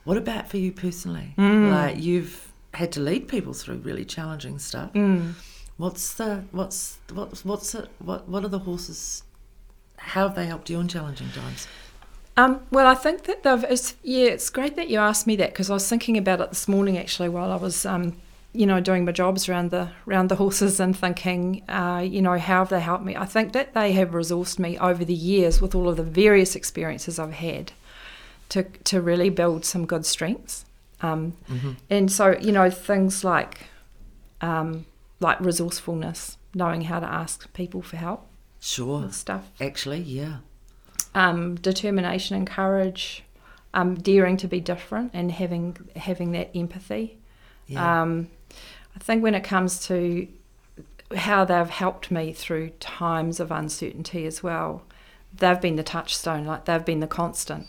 What 0.05 0.17
about 0.17 0.49
for 0.49 0.57
you 0.57 0.73
personally? 0.73 1.35
Mm. 1.37 1.71
Like 1.71 1.99
you've 1.99 2.53
had 2.75 2.93
to 2.93 3.01
lead 3.01 3.29
people 3.29 3.53
through 3.53 3.77
really 3.79 4.05
challenging 4.05 4.59
stuff. 4.59 4.93
Mm. 4.93 5.33
What's 5.79 6.15
the 6.15 6.45
what's 6.53 6.99
what's 7.13 7.45
what's 7.45 7.75
it 7.75 7.89
what 7.99 8.29
what 8.29 8.45
are 8.45 8.49
the 8.49 8.61
horses? 8.61 9.25
How 9.99 10.29
have 10.29 10.37
they 10.37 10.47
helped 10.47 10.71
you 10.71 10.79
in 10.79 10.89
challenging 10.89 11.31
times? 11.31 11.67
Um, 12.37 12.61
well, 12.71 12.87
I 12.87 12.95
think 12.95 13.25
that 13.25 13.43
they've. 13.43 13.65
It's, 13.65 13.95
yeah, 14.03 14.27
it's 14.27 14.51
great 14.51 14.77
that 14.77 14.89
you 14.89 14.99
asked 14.99 15.27
me 15.27 15.37
that 15.37 15.51
because 15.51 15.71
I 15.71 15.75
was 15.75 15.89
thinking 15.89 16.19
about 16.19 16.41
it 16.41 16.51
this 16.51 16.69
morning 16.69 16.99
actually 16.99 17.31
while 17.31 17.51
I 17.51 17.57
was, 17.57 17.87
um, 17.87 18.15
you 18.59 18.67
know, 18.67 18.81
doing 18.81 19.05
my 19.05 19.13
jobs 19.13 19.49
around 19.49 19.71
the 19.71 19.91
around 20.09 20.29
the 20.29 20.37
horses 20.37 20.81
and 20.81 20.97
thinking, 20.97 21.63
uh, 21.69 22.03
you 22.05 22.21
know, 22.23 22.39
how 22.39 22.59
have 22.61 22.69
they 22.71 22.81
helped 22.81 23.05
me? 23.05 23.15
I 23.17 23.25
think 23.27 23.53
that 23.53 23.75
they 23.75 23.93
have 23.93 24.11
resourced 24.11 24.59
me 24.59 24.79
over 24.79 25.05
the 25.05 25.15
years 25.15 25.61
with 25.61 25.75
all 25.75 25.89
of 25.89 25.97
the 25.97 26.03
various 26.03 26.57
experiences 26.57 27.19
I've 27.19 27.35
had 27.35 27.73
to 28.51 28.63
to 28.85 29.01
really 29.01 29.31
build 29.31 29.65
some 29.65 29.87
good 29.87 30.05
strengths. 30.07 30.65
Um, 31.03 31.35
Mm-hmm. 31.51 31.73
and 31.91 32.11
so, 32.11 32.37
you 32.41 32.53
know, 32.53 32.71
things 32.71 33.23
like 33.25 33.67
um, 34.41 34.87
like 35.21 35.39
resourcefulness, 35.41 36.39
knowing 36.55 36.83
how 36.83 37.01
to 37.01 37.07
ask 37.07 37.53
people 37.55 37.83
for 37.83 37.97
help 37.97 38.27
Sure. 38.61 39.11
stuff 39.13 39.45
Actually, 39.61 40.01
yeah. 40.01 40.39
um, 41.15 41.55
determination 41.57 42.37
and 42.37 42.47
courage, 42.47 43.23
um, 43.75 43.95
daring 43.95 44.37
to 44.39 44.49
be 44.49 44.61
different, 44.61 45.11
and 45.15 45.33
having 45.33 45.77
having 45.97 46.33
that 46.33 46.51
empathy. 46.55 47.19
Yeah. 47.69 48.03
Um, 48.03 48.29
I 48.95 48.99
think 48.99 49.23
when 49.23 49.35
it 49.35 49.45
comes 49.45 49.85
to 49.87 50.27
how 51.17 51.45
they've 51.45 51.69
helped 51.71 52.11
me 52.11 52.33
through 52.33 52.71
times 52.81 53.39
of 53.41 53.51
uncertainty 53.51 54.27
as 54.27 54.43
well, 54.43 54.83
they've 55.37 55.61
been 55.61 55.77
the 55.77 55.83
touchstone, 55.83 56.45
like 56.47 56.65
they've 56.65 56.85
been 56.85 57.01
the 57.01 57.07
constant. 57.07 57.67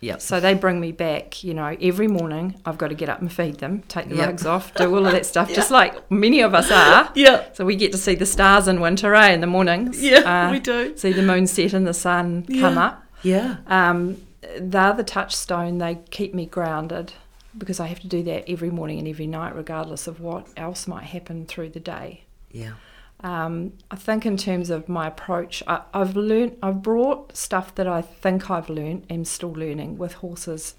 Yep. 0.00 0.20
So 0.20 0.38
they 0.38 0.52
bring 0.52 0.80
me 0.80 0.92
back, 0.92 1.42
you 1.42 1.54
know, 1.54 1.76
every 1.80 2.08
morning. 2.08 2.60
I've 2.66 2.76
got 2.76 2.88
to 2.88 2.94
get 2.94 3.08
up 3.08 3.22
and 3.22 3.32
feed 3.32 3.58
them, 3.60 3.82
take 3.88 4.10
the 4.10 4.16
Yep. 4.16 4.26
rugs 4.26 4.44
off, 4.46 4.74
do 4.74 4.94
all 4.94 5.06
of 5.06 5.12
that 5.12 5.24
stuff, 5.24 5.48
just 5.54 5.70
like 5.70 6.10
many 6.10 6.40
of 6.42 6.54
us 6.54 6.70
are. 6.70 7.10
Yeah. 7.14 7.44
So 7.54 7.64
we 7.64 7.74
get 7.74 7.90
to 7.92 7.98
see 7.98 8.14
the 8.14 8.26
stars 8.26 8.68
in 8.68 8.80
winter, 8.82 9.14
eh, 9.14 9.30
in 9.30 9.40
the 9.40 9.46
mornings. 9.46 10.02
Yeah, 10.02 10.48
Uh, 10.48 10.52
we 10.52 10.58
do. 10.60 10.94
See 10.98 11.12
the 11.12 11.22
moon 11.22 11.46
set 11.46 11.72
and 11.72 11.86
the 11.86 11.94
sun 11.94 12.44
come 12.60 12.76
up. 12.76 13.02
Yeah. 13.22 13.56
Um, 13.66 14.18
they're 14.60 14.92
the 14.92 15.04
touchstone. 15.04 15.78
They 15.78 16.00
keep 16.10 16.34
me 16.34 16.44
grounded 16.44 17.14
because 17.56 17.80
I 17.80 17.86
have 17.86 18.00
to 18.00 18.08
do 18.08 18.22
that 18.24 18.48
every 18.48 18.70
morning 18.70 18.98
and 18.98 19.08
every 19.08 19.26
night, 19.26 19.54
regardless 19.54 20.06
of 20.06 20.20
what 20.20 20.48
else 20.56 20.86
might 20.86 21.04
happen 21.04 21.46
through 21.46 21.70
the 21.70 21.80
day. 21.80 22.24
Yeah. 22.50 22.74
Um, 23.20 23.72
I 23.90 23.96
think 23.96 24.26
in 24.26 24.36
terms 24.36 24.70
of 24.70 24.88
my 24.88 25.06
approach, 25.06 25.62
I, 25.66 25.82
I've 25.94 26.16
learned, 26.16 26.56
I've 26.62 26.82
brought 26.82 27.36
stuff 27.36 27.74
that 27.76 27.86
I 27.86 28.02
think 28.02 28.50
I've 28.50 28.68
learned 28.68 29.06
and 29.08 29.26
still 29.26 29.52
learning 29.52 29.96
with 29.98 30.14
horses, 30.14 30.74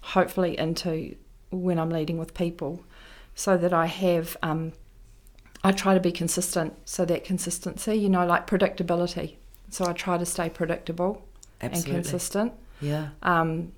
hopefully 0.00 0.58
into 0.58 1.16
when 1.50 1.78
I'm 1.78 1.90
leading 1.90 2.18
with 2.18 2.34
people, 2.34 2.84
so 3.34 3.56
that 3.56 3.72
I 3.72 3.86
have, 3.86 4.36
um, 4.42 4.72
I 5.64 5.72
try 5.72 5.94
to 5.94 6.00
be 6.00 6.12
consistent. 6.12 6.74
So 6.84 7.04
that 7.06 7.24
consistency, 7.24 7.94
you 7.94 8.08
know, 8.08 8.26
like 8.26 8.46
predictability. 8.46 9.36
So 9.70 9.86
I 9.86 9.92
try 9.92 10.18
to 10.18 10.26
stay 10.26 10.50
predictable 10.50 11.26
Absolutely. 11.60 11.94
and 11.94 12.04
consistent. 12.04 12.52
Yeah. 12.80 13.08
Um, 13.22 13.72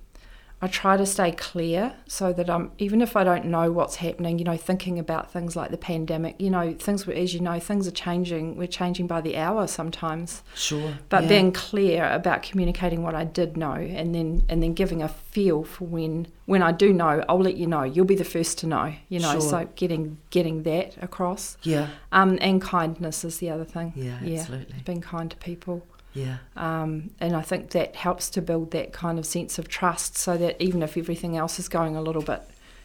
I 0.63 0.67
try 0.67 0.95
to 0.95 1.05
stay 1.05 1.31
clear 1.31 1.93
so 2.07 2.31
that 2.33 2.49
I'm, 2.49 2.71
even 2.77 3.01
if 3.01 3.15
I 3.15 3.23
don't 3.23 3.45
know 3.45 3.71
what's 3.71 3.95
happening, 3.95 4.37
you 4.37 4.45
know, 4.45 4.57
thinking 4.57 4.99
about 4.99 5.31
things 5.31 5.55
like 5.55 5.71
the 5.71 5.77
pandemic, 5.77 6.35
you 6.39 6.51
know, 6.51 6.73
things, 6.73 7.07
were- 7.07 7.13
as 7.13 7.33
you 7.33 7.39
know, 7.39 7.59
things 7.59 7.87
are 7.87 7.91
changing. 7.91 8.57
We're 8.57 8.67
changing 8.67 9.07
by 9.07 9.21
the 9.21 9.37
hour 9.37 9.65
sometimes. 9.65 10.43
Sure. 10.53 10.93
But 11.09 11.23
yeah. 11.23 11.29
being 11.29 11.51
clear 11.51 12.05
about 12.11 12.43
communicating 12.43 13.01
what 13.01 13.15
I 13.15 13.23
did 13.23 13.57
know 13.57 13.73
and 13.73 14.13
then 14.13 14.43
and 14.49 14.61
then 14.61 14.73
giving 14.73 15.01
a 15.01 15.07
feel 15.07 15.63
for 15.63 15.85
when 15.85 16.27
when 16.45 16.61
I 16.61 16.73
do 16.73 16.91
know, 16.91 17.23
I'll 17.29 17.39
let 17.39 17.55
you 17.55 17.65
know. 17.65 17.83
You'll 17.83 18.05
be 18.05 18.15
the 18.15 18.25
first 18.25 18.57
to 18.59 18.67
know, 18.67 18.93
you 19.07 19.19
know. 19.19 19.31
Sure. 19.33 19.41
So 19.41 19.69
getting 19.75 20.17
getting 20.31 20.63
that 20.63 20.97
across. 21.01 21.57
Yeah. 21.63 21.87
Um, 22.11 22.37
and 22.41 22.61
kindness 22.61 23.23
is 23.23 23.37
the 23.37 23.49
other 23.49 23.63
thing. 23.63 23.93
Yeah, 23.95 24.19
yeah. 24.21 24.39
absolutely. 24.39 24.75
Being 24.85 25.01
kind 25.01 25.31
to 25.31 25.37
people. 25.37 25.87
Yeah. 26.13 26.37
Um, 26.57 27.11
and 27.19 27.35
I 27.35 27.41
think 27.41 27.71
that 27.71 27.95
helps 27.95 28.29
to 28.31 28.41
build 28.41 28.71
that 28.71 28.91
kind 28.91 29.17
of 29.17 29.25
sense 29.25 29.57
of 29.57 29.67
trust 29.67 30.17
so 30.17 30.37
that 30.37 30.61
even 30.61 30.83
if 30.83 30.97
everything 30.97 31.37
else 31.37 31.59
is 31.59 31.69
going 31.69 31.95
a 31.95 32.01
little 32.01 32.21
bit 32.21 32.41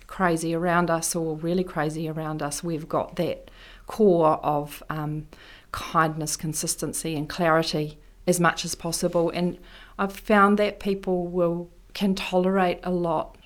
crazy 0.06 0.54
around 0.54 0.90
us 0.90 1.16
or 1.16 1.36
really 1.36 1.64
crazy 1.64 2.08
around 2.08 2.42
us, 2.42 2.62
we've 2.62 2.88
got 2.88 3.16
that 3.16 3.50
core 3.86 4.34
of 4.44 4.82
um, 4.88 5.26
kindness, 5.72 6.36
consistency, 6.36 7.16
and 7.16 7.28
clarity 7.28 7.98
as 8.26 8.38
much 8.40 8.64
as 8.64 8.74
possible. 8.74 9.30
And 9.30 9.58
I've 9.98 10.16
found 10.16 10.58
that 10.58 10.80
people 10.80 11.26
will 11.26 11.70
can 11.94 12.14
tolerate 12.14 12.78
a 12.82 12.90
lot 12.90 13.36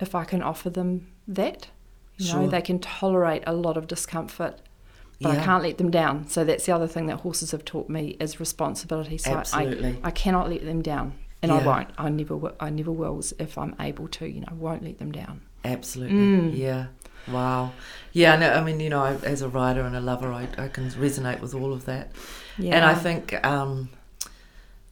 if 0.00 0.14
I 0.14 0.24
can 0.24 0.42
offer 0.42 0.68
them 0.70 1.06
that. 1.28 1.68
You 2.16 2.26
know, 2.34 2.40
Sure. 2.40 2.48
they 2.48 2.60
can 2.60 2.78
tolerate 2.80 3.42
a 3.46 3.54
lot 3.54 3.78
of 3.78 3.86
discomfort 3.86 4.60
but 5.20 5.36
I 5.36 5.44
can't 5.44 5.62
let 5.62 5.78
them 5.78 5.90
down. 5.90 6.28
So 6.28 6.44
that's 6.44 6.66
the 6.66 6.72
other 6.72 6.86
thing 6.86 7.06
that 7.06 7.20
horses 7.20 7.50
have 7.50 7.64
taught 7.64 7.88
me 7.88 8.16
is 8.20 8.40
responsibility. 8.40 9.18
So 9.18 9.32
Absolutely. 9.32 9.98
I, 10.02 10.08
I 10.08 10.10
cannot 10.10 10.48
let 10.48 10.64
them 10.64 10.82
down, 10.82 11.12
and 11.42 11.52
I 11.52 11.64
won't. 11.64 11.88
I 11.98 12.08
never, 12.08 12.36
will, 12.36 12.54
I 12.58 12.70
never 12.70 12.90
will 12.90 13.22
if 13.38 13.58
I'm 13.58 13.74
able 13.80 14.08
to. 14.08 14.26
You 14.26 14.40
know, 14.40 14.52
won't 14.54 14.82
let 14.82 14.98
them 14.98 15.12
down. 15.12 15.42
Absolutely. 15.64 16.16
Mm. 16.16 16.56
Yeah. 16.56 16.86
Wow. 17.28 17.72
Yeah, 18.12 18.36
no, 18.36 18.50
I 18.50 18.64
mean, 18.64 18.80
you 18.80 18.88
know, 18.88 19.02
I, 19.02 19.14
as 19.16 19.42
a 19.42 19.48
rider 19.48 19.82
and 19.82 19.94
a 19.94 20.00
lover, 20.00 20.32
I, 20.32 20.48
I 20.56 20.68
can 20.68 20.90
resonate 20.90 21.40
with 21.40 21.54
all 21.54 21.72
of 21.72 21.84
that. 21.84 22.10
Yeah. 22.58 22.76
And 22.76 22.84
I 22.84 22.94
think 22.94 23.44
um, 23.44 23.90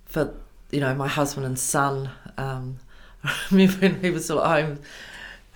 for, 0.05 0.35
you 0.71 0.81
know, 0.81 0.95
my 0.95 1.09
husband 1.09 1.47
and 1.47 1.59
son, 1.59 2.11
um, 2.37 2.79
I 3.25 3.35
remember 3.51 3.79
when 3.81 4.01
he 4.03 4.11
was 4.11 4.25
still 4.25 4.45
at 4.45 4.63
home 4.63 4.79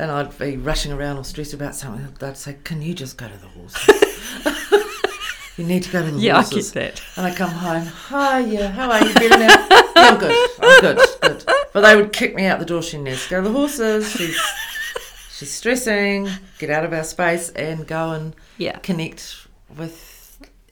and 0.03 0.11
I'd 0.11 0.37
be 0.39 0.57
rushing 0.57 0.93
around 0.93 1.17
or 1.19 1.25
stressed 1.25 1.55
about 1.55 1.75
something, 1.77 2.09
they'd 2.19 2.37
say, 2.37 2.57
Can 2.65 2.83
you 2.83 2.93
just 2.93 3.17
go 3.17 3.29
to 3.29 3.37
the 3.39 3.47
horses? 3.47 4.75
you 5.57 5.65
need 5.65 5.85
to 5.85 5.91
go 5.93 6.05
to 6.05 6.11
the 6.11 6.19
yeah, 6.19 6.39
I 6.39 6.43
horses. 6.43 6.73
get 6.73 6.97
that. 6.97 7.03
And 7.17 7.27
I 7.27 7.35
come 7.35 7.51
home, 7.51 7.87
hi, 7.87 8.41
yeah, 8.41 8.69
how 8.73 8.91
are 8.91 9.07
you? 9.07 9.15
Better 9.15 9.39
now? 9.39 9.67
yeah, 9.71 9.83
I'm 9.95 10.19
good, 10.19 10.51
I'm 10.61 10.81
good, 10.81 10.99
good. 11.21 11.45
But 11.73 11.81
they 11.83 11.95
would 11.97 12.13
kick 12.13 12.35
me 12.35 12.47
out 12.47 12.59
the 12.59 12.65
door, 12.67 12.81
Shinez. 12.81 13.31
Go 13.31 13.41
to 13.43 13.49
the 13.49 13.55
horses, 13.55 14.11
she's, 14.11 14.37
she's 15.31 15.53
stressing, 15.53 16.29
get 16.59 16.69
out 16.71 16.85
of 16.85 16.93
our 16.93 17.05
space 17.05 17.51
and 17.51 17.87
go 17.87 18.11
and 18.11 18.35
Yeah. 18.59 18.79
connect 18.79 19.47
with 19.77 20.12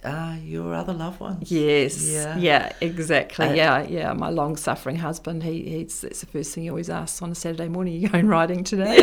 uh, 0.05 0.37
your 0.43 0.75
other 0.75 0.93
loved 0.93 1.21
ones. 1.21 1.51
Yes. 1.51 2.03
Yeah. 2.09 2.37
Yeah. 2.39 2.73
Exactly. 2.81 3.47
Uh, 3.47 3.53
yeah. 3.55 3.83
Yeah. 3.83 4.13
My 4.15 4.31
long-suffering 4.31 4.97
husband. 4.97 5.43
He. 5.43 5.63
He's. 5.63 6.01
That's 6.01 6.21
the 6.21 6.27
first 6.27 6.55
thing 6.55 6.65
he 6.65 6.71
always 6.71 6.91
asks 6.91 7.21
on 7.23 7.31
a 7.31 7.35
Saturday 7.35 7.69
morning. 7.69 8.01
You 8.01 8.09
going 8.09 8.29
riding 8.29 8.65
today? 8.65 8.97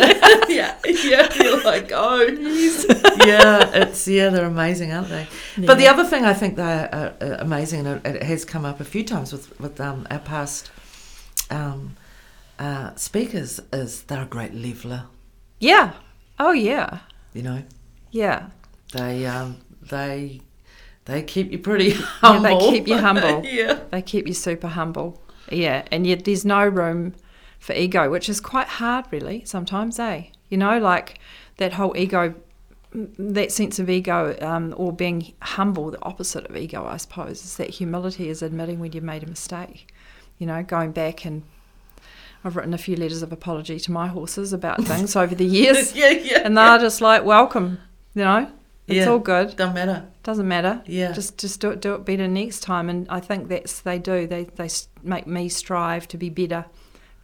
yeah, 0.49 0.77
yeah, 0.85 1.33
you're 1.35 1.63
like, 1.63 1.91
oh, 1.93 2.21
yeah, 3.25 3.69
it's 3.73 4.07
yeah, 4.07 4.29
they're 4.29 4.45
amazing, 4.45 4.91
aren't 4.91 5.09
they? 5.09 5.27
But 5.57 5.77
the 5.77 5.87
other 5.87 6.03
thing 6.05 6.25
I 6.25 6.33
think 6.33 6.55
they're 6.55 6.89
uh, 6.93 7.23
uh, 7.23 7.37
amazing, 7.39 7.85
and 7.85 8.05
it, 8.05 8.15
it 8.17 8.23
has 8.23 8.45
come 8.45 8.65
up 8.65 8.79
a 8.79 8.85
few 8.85 9.03
times 9.03 9.31
with 9.31 9.59
with 9.59 9.79
um, 9.79 10.07
our 10.09 10.19
past 10.19 10.71
um, 11.49 11.95
uh, 12.59 12.95
speakers, 12.95 13.59
is 13.71 14.03
they're 14.03 14.23
a 14.23 14.25
great 14.25 14.53
leveler. 14.53 15.05
Yeah. 15.59 15.93
Oh 16.39 16.51
yeah. 16.51 16.99
You 17.33 17.43
know, 17.43 17.63
Yeah. 18.11 18.49
they 18.93 19.25
um, 19.25 19.57
they 19.81 20.41
they 21.07 21.23
keep 21.23 21.51
you 21.51 21.57
pretty 21.59 21.85
Yeah, 21.89 21.95
humble. 22.21 22.59
they 22.59 22.69
keep 22.71 22.87
you 22.87 22.97
humble. 22.97 23.43
yeah, 23.45 23.79
They 23.91 24.01
keep 24.01 24.27
you 24.27 24.33
super 24.33 24.67
humble. 24.67 25.21
Yeah, 25.51 25.85
and 25.91 26.05
yet 26.05 26.25
there's 26.25 26.45
no 26.45 26.65
room 26.67 27.13
for 27.59 27.73
ego, 27.73 28.09
which 28.09 28.29
is 28.29 28.39
quite 28.41 28.67
hard, 28.67 29.05
really, 29.11 29.43
sometimes, 29.45 29.97
eh? 29.99 30.25
You 30.49 30.57
know, 30.57 30.77
like 30.79 31.19
that 31.57 31.73
whole 31.73 31.95
ego, 31.97 32.35
that 32.93 33.51
sense 33.51 33.79
of 33.79 33.89
ego, 33.89 34.37
um, 34.41 34.73
or 34.77 34.91
being 34.93 35.33
humble, 35.41 35.91
the 35.91 36.01
opposite 36.03 36.45
of 36.45 36.55
ego, 36.55 36.85
I 36.85 36.97
suppose, 36.97 37.43
is 37.43 37.57
that 37.57 37.69
humility 37.71 38.29
is 38.29 38.41
admitting 38.41 38.79
when 38.79 38.91
you've 38.91 39.03
made 39.03 39.23
a 39.23 39.27
mistake. 39.27 39.93
You 40.37 40.47
know, 40.47 40.61
going 40.63 40.91
back 40.91 41.25
and 41.25 41.43
I've 42.43 42.55
written 42.55 42.73
a 42.73 42.77
few 42.77 42.95
letters 42.95 43.21
of 43.23 43.31
apology 43.31 43.79
to 43.79 43.91
my 43.91 44.07
horses 44.07 44.53
about 44.53 44.83
things 44.83 45.15
over 45.15 45.33
the 45.33 45.45
years, 45.45 45.95
yeah, 45.95 46.09
yeah. 46.09 46.41
and 46.43 46.57
they're 46.57 46.77
just 46.79 47.01
like, 47.01 47.23
welcome, 47.23 47.79
you 48.13 48.23
know, 48.23 48.51
it's 48.87 49.05
Yeah. 49.05 49.11
all 49.11 49.19
good. 49.19 49.55
Doesn't 49.55 49.75
matter. 49.75 50.05
Doesn't 50.23 50.47
matter. 50.47 50.81
Yeah. 50.85 51.11
Just 51.11 51.37
just 51.37 51.59
do 51.59 51.71
it 51.71 51.81
do 51.81 51.93
it 51.95 52.05
better 52.05 52.27
next 52.27 52.61
time. 52.61 52.89
And 52.89 53.07
I 53.09 53.19
think 53.19 53.49
that's 53.49 53.81
they 53.81 53.99
do. 53.99 54.27
They 54.27 54.45
they 54.55 54.69
make 55.03 55.27
me 55.27 55.49
strive 55.49 56.07
to 56.09 56.17
be 56.17 56.29
better, 56.29 56.65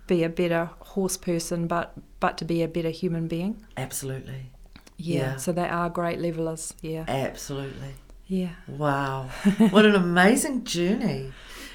be 0.07 0.23
a 0.23 0.29
better 0.29 0.69
horse 0.79 1.17
person, 1.17 1.67
but 1.67 1.93
but 2.19 2.37
to 2.39 2.45
be 2.45 2.61
a 2.63 2.67
better 2.67 2.89
human 2.89 3.27
being. 3.27 3.65
Absolutely, 3.77 4.51
Yeah. 4.97 5.19
Yeah. 5.19 5.35
So 5.37 5.51
they 5.51 5.67
are 5.67 5.89
great 5.89 6.19
levelers. 6.19 6.73
Yeah. 6.81 7.05
absolutely. 7.07 7.95
Yeah. 8.27 8.51
Wow. 8.67 9.29
what 9.71 9.85
an 9.85 9.95
amazing 9.95 10.63
journey. 10.63 11.31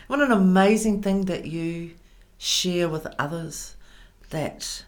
What 0.06 0.20
an 0.20 0.32
amazing 0.32 1.02
thing 1.02 1.26
that 1.26 1.44
you 1.46 1.90
share 2.38 2.88
with 2.88 3.06
others 3.18 3.76
that 4.30 4.84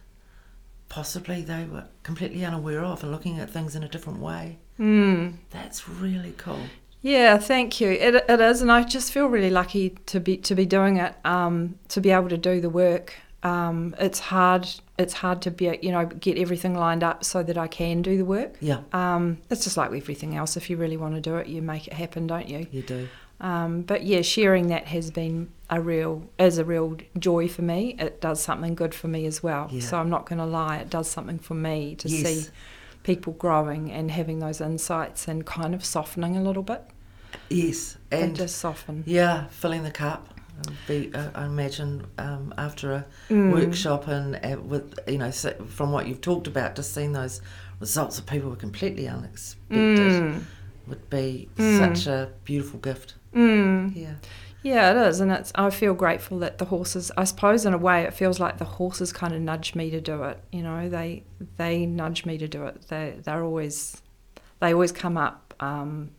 possibly 0.88 1.42
they 1.42 1.64
were 1.64 1.84
completely 2.02 2.44
unaware 2.44 2.82
of 2.84 3.02
and 3.02 3.12
looking 3.12 3.38
at 3.38 3.50
things 3.50 3.76
in 3.76 3.82
a 3.82 3.88
different 3.88 4.18
way. 4.20 4.58
Mm. 4.80 5.34
That's 5.50 5.88
really 5.88 6.32
cool. 6.36 6.60
Yeah, 7.02 7.38
thank 7.38 7.80
you. 7.80 7.90
It, 7.90 8.14
it 8.28 8.40
is, 8.40 8.60
and 8.62 8.70
I 8.72 8.82
just 8.82 9.12
feel 9.12 9.26
really 9.26 9.50
lucky 9.50 9.90
to 10.06 10.20
be 10.20 10.36
to 10.38 10.54
be 10.54 10.66
doing 10.66 10.96
it. 10.96 11.14
Um, 11.24 11.76
to 11.88 12.00
be 12.00 12.10
able 12.10 12.28
to 12.30 12.36
do 12.38 12.60
the 12.60 12.70
work. 12.70 13.14
Um, 13.42 13.94
it's 13.98 14.18
hard. 14.20 14.68
It's 14.98 15.14
hard 15.14 15.40
to 15.42 15.50
be, 15.50 15.78
you 15.82 15.92
know, 15.92 16.04
get 16.04 16.36
everything 16.36 16.74
lined 16.74 17.02
up 17.02 17.24
so 17.24 17.42
that 17.42 17.56
I 17.56 17.68
can 17.68 18.02
do 18.02 18.18
the 18.18 18.24
work. 18.26 18.56
Yeah, 18.60 18.80
Um, 18.92 19.38
it's 19.48 19.64
just 19.64 19.78
like 19.78 19.90
everything 19.94 20.36
else. 20.36 20.58
If 20.58 20.68
you 20.68 20.76
really 20.76 20.98
want 20.98 21.14
to 21.14 21.22
do 21.22 21.36
it, 21.36 21.46
you 21.46 21.62
make 21.62 21.86
it 21.86 21.94
happen, 21.94 22.26
don't 22.26 22.46
you? 22.48 22.66
you 22.70 22.82
do. 22.82 23.08
Um, 23.40 23.80
but 23.80 24.02
yeah, 24.04 24.20
sharing 24.20 24.66
that 24.66 24.88
has 24.88 25.10
been 25.10 25.48
a 25.70 25.80
real 25.80 26.28
is 26.38 26.58
a 26.58 26.64
real 26.66 26.98
joy 27.18 27.48
for 27.48 27.62
me. 27.62 27.96
It 27.98 28.20
does 28.20 28.42
something 28.42 28.74
good 28.74 28.94
for 28.94 29.08
me 29.08 29.24
as 29.24 29.42
well. 29.42 29.68
Yeah. 29.72 29.80
So 29.80 29.96
I'm 29.98 30.10
not 30.10 30.26
going 30.26 30.40
to 30.40 30.44
lie. 30.44 30.76
It 30.76 30.90
does 30.90 31.08
something 31.08 31.38
for 31.38 31.54
me 31.54 31.94
to 31.96 32.08
Yes. 32.10 32.44
see 32.44 32.50
people 33.02 33.32
growing 33.34 33.90
and 33.90 34.10
having 34.10 34.38
those 34.40 34.60
insights 34.60 35.26
and 35.28 35.46
kind 35.46 35.74
of 35.74 35.84
softening 35.84 36.36
a 36.36 36.42
little 36.42 36.62
bit 36.62 36.82
Yes, 37.48 37.96
and, 38.10 38.22
and 38.24 38.36
just 38.36 38.56
soften. 38.58 39.02
yeah, 39.06 39.46
filling 39.48 39.82
the 39.84 39.90
cup. 39.90 40.28
Be, 40.86 41.10
uh, 41.14 41.30
I 41.34 41.46
imagine 41.46 42.06
um, 42.18 42.52
after 42.58 42.92
a 42.92 43.06
Mm. 43.30 43.50
workshop 43.50 44.08
and 44.08 44.36
uh, 44.44 44.60
with 44.60 44.98
you 45.08 45.16
know 45.16 45.30
from 45.30 45.90
what 45.90 46.06
you've 46.06 46.20
talked 46.20 46.46
about, 46.46 46.76
just 46.76 46.92
seeing 46.94 47.12
those 47.12 47.40
results 47.80 48.18
of 48.18 48.26
people 48.26 48.50
were 48.50 48.56
completely 48.56 49.08
unexpected 49.08 50.12
Mm. 50.12 50.42
would 50.86 51.08
be 51.08 51.48
Mm. 51.56 51.78
such 51.78 52.06
a 52.06 52.28
beautiful 52.44 52.78
gift. 52.80 53.14
Mm. 53.34 53.96
Yeah. 53.96 54.14
Yeah, 54.62 54.90
it 54.90 55.08
is, 55.08 55.20
and 55.20 55.32
it's. 55.32 55.52
I 55.54 55.70
feel 55.70 55.94
grateful 55.94 56.38
that 56.40 56.58
the 56.58 56.66
horses. 56.66 57.10
I 57.16 57.24
suppose 57.24 57.64
in 57.64 57.72
a 57.72 57.78
way, 57.78 58.02
it 58.02 58.12
feels 58.12 58.38
like 58.38 58.58
the 58.58 58.64
horses 58.66 59.12
kind 59.12 59.32
of 59.34 59.40
nudge 59.40 59.74
me 59.74 59.90
to 59.90 60.00
do 60.00 60.22
it. 60.24 60.38
You 60.52 60.62
know, 60.62 60.88
they 60.88 61.24
they 61.56 61.86
nudge 61.86 62.26
me 62.26 62.36
to 62.38 62.46
do 62.46 62.66
it. 62.66 62.82
They 62.88 63.16
they're 63.22 63.42
always, 63.42 64.02
they 64.60 64.74
always 64.74 64.92
come 64.92 65.16
up. 65.16 65.54
Um, 65.60 66.10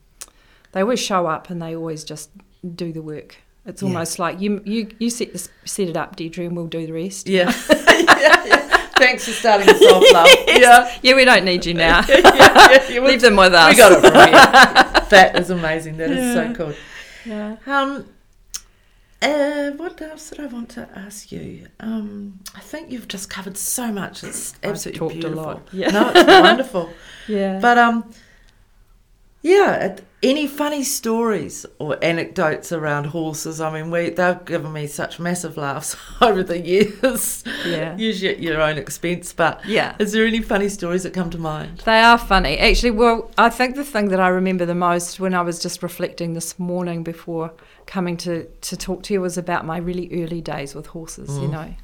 they 0.71 0.81
always 0.81 0.99
show 0.99 1.27
up, 1.27 1.49
and 1.51 1.61
they 1.61 1.75
always 1.75 2.03
just 2.03 2.31
do 2.75 2.91
the 2.91 3.01
work. 3.03 3.37
It's 3.65 3.83
Yeah. 3.83 3.89
almost 3.89 4.17
like 4.17 4.41
you 4.41 4.61
you 4.65 4.89
you 4.97 5.11
set 5.11 5.33
this, 5.33 5.47
set 5.65 5.89
it 5.89 5.95
up, 5.97 6.15
Deirdre, 6.15 6.45
and 6.45 6.55
we'll 6.57 6.65
do 6.67 6.87
the 6.87 6.93
rest. 6.93 7.27
Yeah. 7.27 7.53
yeah, 7.69 8.45
yeah. 8.45 8.67
Thanks 8.97 9.25
for 9.25 9.31
starting 9.31 9.69
us 9.69 9.81
off, 9.83 10.03
love. 10.13 10.27
Yeah. 10.47 10.91
Yeah, 11.03 11.15
we 11.15 11.25
don't 11.25 11.45
need 11.45 11.65
you 11.67 11.75
now. 11.75 12.03
yeah, 12.07 12.21
yeah, 12.35 12.89
yeah. 12.89 12.99
Leave 13.01 13.21
them 13.21 13.35
with 13.35 13.53
us. 13.53 13.71
We 13.71 13.77
got 13.77 13.91
it 13.91 14.01
from 14.01 14.13
here. 14.13 15.07
That 15.09 15.33
is 15.39 15.49
amazing. 15.51 15.97
That 15.97 16.09
is 16.09 16.33
so 16.33 16.53
cool. 16.55 16.73
Yeah. 17.25 17.57
Um, 17.67 18.07
uh, 19.21 19.71
what 19.71 20.01
else 20.01 20.29
did 20.29 20.39
I 20.39 20.47
want 20.47 20.69
to 20.69 20.87
ask 20.95 21.31
you? 21.31 21.67
Um, 21.79 22.39
I 22.55 22.59
think 22.59 22.91
you've 22.91 23.07
just 23.07 23.29
covered 23.29 23.57
so 23.57 23.91
much. 23.91 24.23
It's 24.23 24.55
I've 24.63 24.71
absolutely 24.71 24.99
talked 24.99 25.23
a 25.23 25.29
lot. 25.29 25.67
Yeah. 25.71 25.91
No, 25.91 26.11
it's 26.13 26.27
wonderful. 26.41 26.89
Yeah. 27.27 27.59
But 27.59 27.77
um, 27.77 28.09
yeah. 29.41 29.97
Any 30.23 30.45
funny 30.45 30.83
stories 30.83 31.65
or 31.79 31.97
anecdotes 32.03 32.71
around 32.71 33.05
horses? 33.05 33.59
I 33.59 33.73
mean, 33.73 33.89
we 33.89 34.11
they've 34.11 34.45
given 34.45 34.71
me 34.71 34.85
such 34.85 35.19
massive 35.19 35.57
laughs 35.57 35.95
over 36.21 36.43
the 36.43 36.59
years. 36.59 37.43
Yeah. 37.65 37.97
Usually 37.97 38.31
at 38.35 38.39
your 38.39 38.61
own 38.61 38.77
expense, 38.77 39.33
but 39.33 39.65
yeah. 39.65 39.95
is 39.97 40.11
there 40.11 40.27
any 40.27 40.41
funny 40.41 40.69
stories 40.69 41.01
that 41.03 41.13
come 41.15 41.31
to 41.31 41.39
mind? 41.39 41.79
They 41.85 41.99
are 42.01 42.19
funny. 42.19 42.59
Actually, 42.59 42.91
well, 42.91 43.31
I 43.35 43.49
think 43.49 43.75
the 43.75 43.83
thing 43.83 44.09
that 44.09 44.19
I 44.19 44.27
remember 44.27 44.63
the 44.67 44.75
most 44.75 45.19
when 45.19 45.33
I 45.33 45.41
was 45.41 45.57
just 45.59 45.81
reflecting 45.81 46.33
this 46.35 46.59
morning 46.59 47.03
before 47.03 47.51
coming 47.87 48.15
to, 48.17 48.45
to 48.45 48.77
talk 48.77 49.01
to 49.03 49.13
you 49.15 49.21
was 49.21 49.39
about 49.39 49.65
my 49.65 49.77
really 49.77 50.23
early 50.23 50.41
days 50.41 50.75
with 50.75 50.85
horses, 50.87 51.35
you 51.39 51.47
Mm. 51.47 51.51
know. 51.51 51.75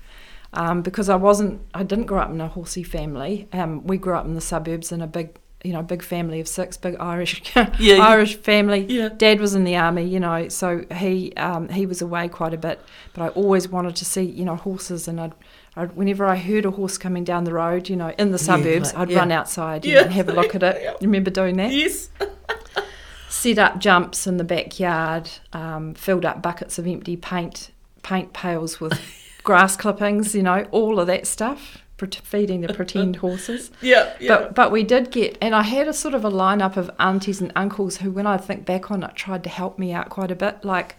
Um, 0.53 0.81
because 0.83 1.09
I 1.09 1.15
wasn't, 1.15 1.61
I 1.73 1.81
didn't 1.83 2.05
grow 2.05 2.19
up 2.21 2.29
in 2.29 2.39
a 2.39 2.47
horsey 2.47 2.83
family. 2.83 3.47
Um, 3.51 3.85
we 3.87 3.97
grew 3.97 4.13
up 4.13 4.25
in 4.25 4.35
the 4.35 4.41
suburbs 4.41 4.91
in 4.91 5.01
a 5.01 5.07
big, 5.07 5.35
you 5.63 5.73
know, 5.73 5.81
big 5.81 6.03
family 6.03 6.39
of 6.39 6.47
six, 6.47 6.77
big 6.77 6.95
Irish, 6.99 7.41
you- 7.79 7.95
Irish 8.01 8.35
family. 8.37 8.85
Yeah. 8.87 9.09
Dad 9.09 9.39
was 9.39 9.55
in 9.55 9.63
the 9.63 9.75
army, 9.75 10.03
you 10.03 10.19
know, 10.19 10.49
so 10.49 10.85
he 10.95 11.33
um, 11.35 11.69
he 11.69 11.85
was 11.85 12.01
away 12.01 12.27
quite 12.27 12.53
a 12.53 12.57
bit. 12.57 12.79
But 13.13 13.23
I 13.23 13.27
always 13.29 13.67
wanted 13.67 13.95
to 13.97 14.05
see, 14.05 14.21
you 14.23 14.45
know, 14.45 14.55
horses, 14.55 15.07
and 15.07 15.19
I'd, 15.19 15.33
I'd 15.75 15.95
whenever 15.95 16.25
I 16.25 16.35
heard 16.35 16.65
a 16.65 16.71
horse 16.71 16.97
coming 16.97 17.23
down 17.23 17.43
the 17.43 17.53
road, 17.53 17.89
you 17.89 17.95
know, 17.95 18.13
in 18.19 18.31
the 18.31 18.37
Yeah, 18.37 18.43
suburbs, 18.43 18.93
like- 18.93 18.97
I'd 19.01 19.09
yeah. 19.09 19.17
run 19.19 19.31
outside 19.31 19.83
Yeah. 19.85 19.95
know, 19.95 20.01
and 20.03 20.13
have 20.13 20.29
a 20.29 20.33
look 20.33 20.53
at 20.55 20.63
it. 20.63 20.77
Yeah. 20.81 20.91
You 21.01 21.07
remember 21.07 21.31
doing 21.31 21.57
that? 21.57 21.71
Yes. 21.71 22.09
Set 23.29 23.57
up 23.57 23.79
jumps 23.79 24.25
in 24.25 24.37
the 24.37 24.43
backyard, 24.43 25.29
um, 25.53 25.93
filled 25.95 26.23
up 26.25 26.41
buckets 26.41 26.79
of 26.79 26.87
empty 26.87 27.17
paint 27.17 27.71
paint 28.01 28.31
pails 28.31 28.79
with 28.79 28.97
grass 29.43 29.75
clippings, 29.75 30.33
you 30.33 30.41
know, 30.43 30.65
all 30.71 30.99
of 30.99 31.07
that 31.07 31.27
stuff. 31.27 31.79
Feeding 31.99 32.61
the 32.61 32.73
pretend 32.73 33.15
horses. 33.25 33.71
Yeah. 33.81 34.13
Yeah. 34.19 34.27
But 34.37 34.55
but 34.55 34.71
we 34.71 34.83
did 34.83 35.09
get, 35.11 35.37
and 35.41 35.55
I 35.55 35.63
had 35.63 35.87
a 35.87 35.93
sort 35.93 36.13
of 36.13 36.23
a 36.23 36.29
lineup 36.31 36.77
of 36.77 36.91
aunties 36.99 37.41
and 37.41 37.51
uncles 37.55 37.97
who, 37.97 38.11
when 38.11 38.27
I 38.27 38.37
think 38.37 38.65
back 38.65 38.91
on 38.91 39.03
it, 39.03 39.15
tried 39.15 39.43
to 39.45 39.49
help 39.49 39.79
me 39.79 39.91
out 39.93 40.09
quite 40.09 40.29
a 40.31 40.35
bit, 40.35 40.63
like 40.63 40.95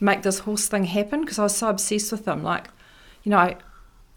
make 0.00 0.22
this 0.22 0.40
horse 0.40 0.68
thing 0.68 0.84
happen 0.84 1.22
because 1.22 1.38
I 1.38 1.42
was 1.44 1.56
so 1.56 1.68
obsessed 1.68 2.12
with 2.12 2.24
them. 2.24 2.42
Like, 2.44 2.68
you 3.24 3.30
know, 3.30 3.38
I, 3.38 3.56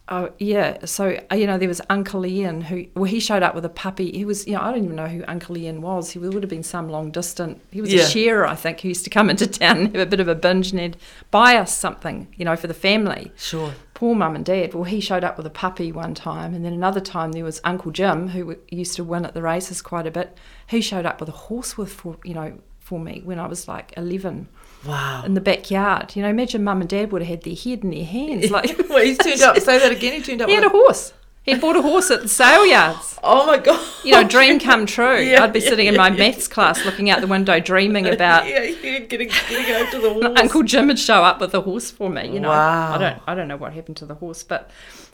oh 0.09 0.31
yeah. 0.37 0.85
So 0.85 1.17
uh, 1.31 1.35
you 1.35 1.47
know, 1.47 1.57
there 1.57 1.67
was 1.67 1.81
Uncle 1.89 2.23
Ian 2.25 2.61
who, 2.61 2.85
well, 2.93 3.05
he 3.05 3.19
showed 3.19 3.41
up 3.41 3.55
with 3.55 3.65
a 3.65 3.69
puppy. 3.69 4.11
He 4.11 4.23
was, 4.25 4.45
you 4.45 4.53
know, 4.53 4.61
I 4.61 4.71
don't 4.71 4.83
even 4.83 4.95
know 4.97 5.07
who 5.07 5.23
Uncle 5.27 5.57
Ian 5.57 5.81
was. 5.81 6.11
He 6.11 6.19
would 6.19 6.43
have 6.43 6.49
been 6.49 6.61
some 6.63 6.87
long 6.89 7.09
distant. 7.09 7.59
He 7.71 7.81
was 7.81 7.91
Yeah. 7.91 8.03
a 8.03 8.05
shearer, 8.07 8.45
I 8.45 8.55
think, 8.55 8.81
who 8.81 8.89
used 8.89 9.05
to 9.05 9.09
come 9.09 9.29
into 9.31 9.47
town 9.47 9.77
and 9.77 9.87
have 9.95 10.07
a 10.07 10.09
bit 10.09 10.19
of 10.19 10.27
a 10.27 10.35
binge 10.35 10.71
and 10.71 10.79
he'd 10.79 10.97
buy 11.31 11.55
us 11.55 11.75
something, 11.75 12.27
you 12.37 12.45
know, 12.45 12.55
for 12.55 12.67
the 12.67 12.73
family 12.75 13.31
sure. 13.37 13.73
Poor 14.01 14.15
mum 14.15 14.35
and 14.35 14.43
dad. 14.43 14.73
Well, 14.73 14.85
he 14.85 14.99
showed 14.99 15.23
up 15.23 15.37
with 15.37 15.45
a 15.45 15.51
puppy 15.51 15.91
one 15.91 16.15
time, 16.15 16.55
and 16.55 16.65
then 16.65 16.73
another 16.73 16.99
time 16.99 17.33
there 17.33 17.43
was 17.43 17.61
Uncle 17.63 17.91
Jim, 17.91 18.29
who 18.29 18.57
used 18.69 18.95
to 18.95 19.03
win 19.03 19.25
at 19.25 19.35
the 19.35 19.43
races 19.43 19.79
quite 19.79 20.07
a 20.07 20.11
bit. 20.11 20.35
He 20.65 20.81
showed 20.81 21.05
up 21.05 21.19
with 21.19 21.29
a 21.29 21.33
horse 21.33 21.77
with 21.77 21.93
for 21.93 22.17
you 22.23 22.33
know 22.33 22.57
for 22.79 22.99
me 22.99 23.21
when 23.23 23.37
I 23.37 23.45
was 23.45 23.67
like 23.67 23.93
eleven 23.95 24.47
Wow. 24.87 25.21
in 25.23 25.35
the 25.35 25.41
backyard. 25.41 26.15
You 26.15 26.23
know, 26.23 26.29
imagine 26.29 26.63
mum 26.63 26.81
and 26.81 26.89
dad 26.89 27.11
would 27.11 27.21
have 27.21 27.29
had 27.29 27.43
their 27.43 27.53
head 27.55 27.83
in 27.83 27.91
their 27.91 28.03
hands. 28.03 28.49
Like 28.55 28.75
Well, 28.89 29.03
he's 29.05 29.19
turned 29.19 29.41
up. 29.43 29.55
Say 29.59 29.77
that 29.77 29.91
again. 29.91 30.13
He 30.13 30.21
turned 30.23 30.41
up. 30.41 30.49
he 30.49 30.55
had 30.55 30.63
a 30.63 30.69
horse. 30.69 31.13
He 31.43 31.55
bought 31.55 31.75
a 31.75 31.81
horse 31.81 32.11
at 32.11 32.21
the 32.21 32.27
sale 32.27 32.65
yards. 32.67 33.17
oh 33.23 33.47
my 33.47 33.57
god. 33.57 33.79
You 34.03 34.11
know, 34.11 34.23
dream 34.23 34.59
come 34.59 34.85
true. 34.85 35.19
Yeah, 35.31 35.43
I'd 35.43 35.53
be 35.53 35.59
yeah, 35.59 35.69
sitting 35.69 35.87
in 35.87 35.97
my 35.97 36.09
yeah. 36.09 36.17
maths 36.17 36.47
class, 36.47 36.85
looking 36.85 37.09
out 37.09 37.19
the 37.21 37.27
window, 37.27 37.59
dreaming 37.59 38.07
about 38.13 38.47
yeah, 38.47 38.61
yeah, 38.63 38.99
getting 38.99 39.27
getting 39.49 39.75
over 39.75 39.91
to 39.91 39.99
the 39.99 40.13
horse. 40.13 40.39
Uncle 40.39 40.61
Jim 40.63 40.87
would 40.87 40.99
show 40.99 41.23
up 41.23 41.39
with 41.41 41.53
a 41.55 41.61
horse 41.61 41.89
for 41.89 42.09
me. 42.09 42.31
You 42.31 42.39
know, 42.39 42.49
Wow. 42.49 42.93
I 42.93 42.97
don't, 42.99 43.21
I 43.27 43.35
don't 43.35 43.47
know 43.47 43.57
what 43.57 43.73
happened 43.73 43.97
to 43.97 44.05
the 44.05 44.15
horse, 44.15 44.43
but, 44.43 44.69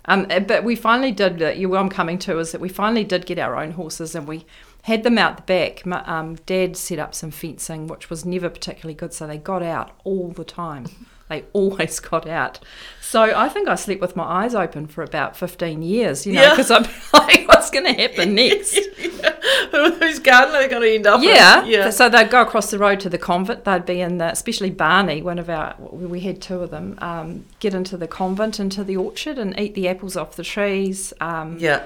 um, 0.05 0.27
uh, 0.29 0.41
but 0.41 0.63
we 0.65 0.75
finally 0.75 1.11
did. 1.13 1.41
Uh, 1.41 1.49
you, 1.49 1.69
what 1.69 1.79
I'm 1.79 1.89
coming 1.89 2.19
to 2.19 2.37
is 2.39 2.51
that 2.51 2.59
we 2.59 2.67
finally 2.69 3.05
did 3.05 3.25
get 3.25 3.39
our 3.39 3.55
own 3.55 3.71
horses, 3.71 4.13
and 4.13 4.27
we 4.27 4.45
had 4.83 5.03
them 5.03 5.17
out 5.17 5.37
the 5.37 5.43
back. 5.43 5.85
My, 5.85 6.03
um, 6.05 6.35
Dad 6.45 6.75
set 6.75 6.99
up 6.99 7.15
some 7.15 7.31
fencing, 7.31 7.87
which 7.87 8.09
was 8.09 8.25
never 8.25 8.49
particularly 8.49 8.95
good, 8.95 9.13
so 9.13 9.27
they 9.27 9.37
got 9.37 9.63
out 9.63 9.91
all 10.03 10.29
the 10.29 10.43
time. 10.45 10.87
They 11.29 11.43
always 11.53 11.99
got 11.99 12.27
out. 12.27 12.59
So 13.01 13.21
I 13.21 13.47
think 13.47 13.69
I 13.69 13.75
slept 13.75 14.01
with 14.01 14.15
my 14.17 14.23
eyes 14.25 14.53
open 14.53 14.85
for 14.87 15.01
about 15.01 15.37
15 15.37 15.81
years, 15.81 16.25
you 16.27 16.33
know, 16.33 16.41
Yeah. 16.41 16.49
because 16.51 16.69
I'm 16.71 16.83
like, 17.13 17.47
what's 17.47 17.69
going 17.69 17.85
to 17.85 17.93
happen 17.93 18.35
next? 18.35 18.75
Whose 19.71 20.19
garden 20.19 20.55
are 20.55 20.61
they 20.63 20.67
going 20.67 20.81
to 20.81 20.95
end 20.95 21.07
up 21.07 21.21
Yeah. 21.23 21.61
in? 21.63 21.67
Yeah. 21.69 21.89
So 21.89 22.09
they'd 22.09 22.29
go 22.29 22.41
across 22.41 22.71
the 22.71 22.77
road 22.79 22.99
to 23.01 23.09
the 23.09 23.17
convent. 23.17 23.63
They'd 23.63 23.85
be 23.85 24.01
in 24.01 24.17
the, 24.17 24.31
especially 24.31 24.71
Barney, 24.71 25.21
one 25.21 25.39
of 25.39 25.49
our, 25.49 25.75
we 25.79 26.19
had 26.21 26.41
two 26.41 26.59
of 26.61 26.71
them, 26.71 26.97
um, 26.99 27.45
get 27.59 27.73
into 27.73 27.95
the 27.97 28.07
convent, 28.07 28.59
into 28.59 28.83
the 28.83 28.97
orchard 28.97 29.37
and 29.37 29.57
eat 29.59 29.73
the 29.75 29.87
apples 29.87 30.17
off 30.17 30.35
the 30.35 30.43
trees. 30.43 31.13
Um, 31.21 31.57
Yeah. 31.59 31.85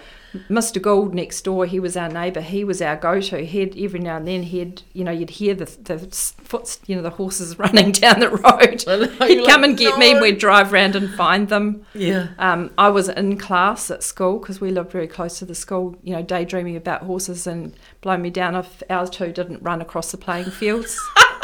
Mr. 0.50 0.82
Gould 0.82 1.13
next 1.13 1.41
door, 1.41 1.65
he 1.65 1.80
was 1.80 1.98
our 1.98 2.10
neighbour. 2.10 2.41
He 2.41 2.63
was 2.63 2.82
our 2.82 2.96
go-to. 2.96 3.46
He'd 3.46 3.78
every 3.78 4.00
now 4.00 4.17
and 4.17 4.28
then 4.28 4.44
he'd, 4.44 4.82
you 4.94 5.04
know, 5.04 5.12
you'd 5.12 5.32
hear 5.32 5.54
the 5.54 5.65
the 5.65 6.00
foot, 6.41 6.80
you 6.88 6.96
know, 6.96 7.02
the 7.02 7.10
horses 7.12 7.60
running 7.60 7.91
down 7.91 8.20
the 8.20 8.30
road. 8.30 8.86
Know, 8.88 9.28
He'd 9.28 9.46
come 9.46 9.62
like, 9.62 9.70
and 9.70 9.78
get 9.78 9.98
me. 9.98 10.08
"No." 10.12 10.17
and 10.17 10.22
We'd 10.22 10.38
drive 10.38 10.72
round 10.72 10.96
and 10.96 11.10
find 11.13 11.50
them. 11.50 11.86
Yeah. 11.94 12.30
Um, 12.39 12.72
I 12.78 12.89
was 12.89 13.10
in 13.10 13.38
class 13.38 13.91
at 13.91 14.04
school 14.04 14.39
because 14.39 14.62
we 14.62 14.72
lived 14.72 14.91
very 14.91 15.08
close 15.08 15.39
to 15.39 15.46
the 15.46 15.56
school, 15.56 15.96
you 16.04 16.13
know, 16.15 16.22
daydreaming 16.22 16.76
about 16.76 17.04
horses 17.04 17.46
and 17.48 17.76
blow 18.02 18.17
me 18.17 18.30
down 18.30 18.56
if 18.56 18.84
our 18.89 19.08
two 19.08 19.32
didn't 19.32 19.62
run 19.62 19.82
across 19.82 20.12
the 20.12 20.17
playing 20.17 20.52
fields. 20.52 21.00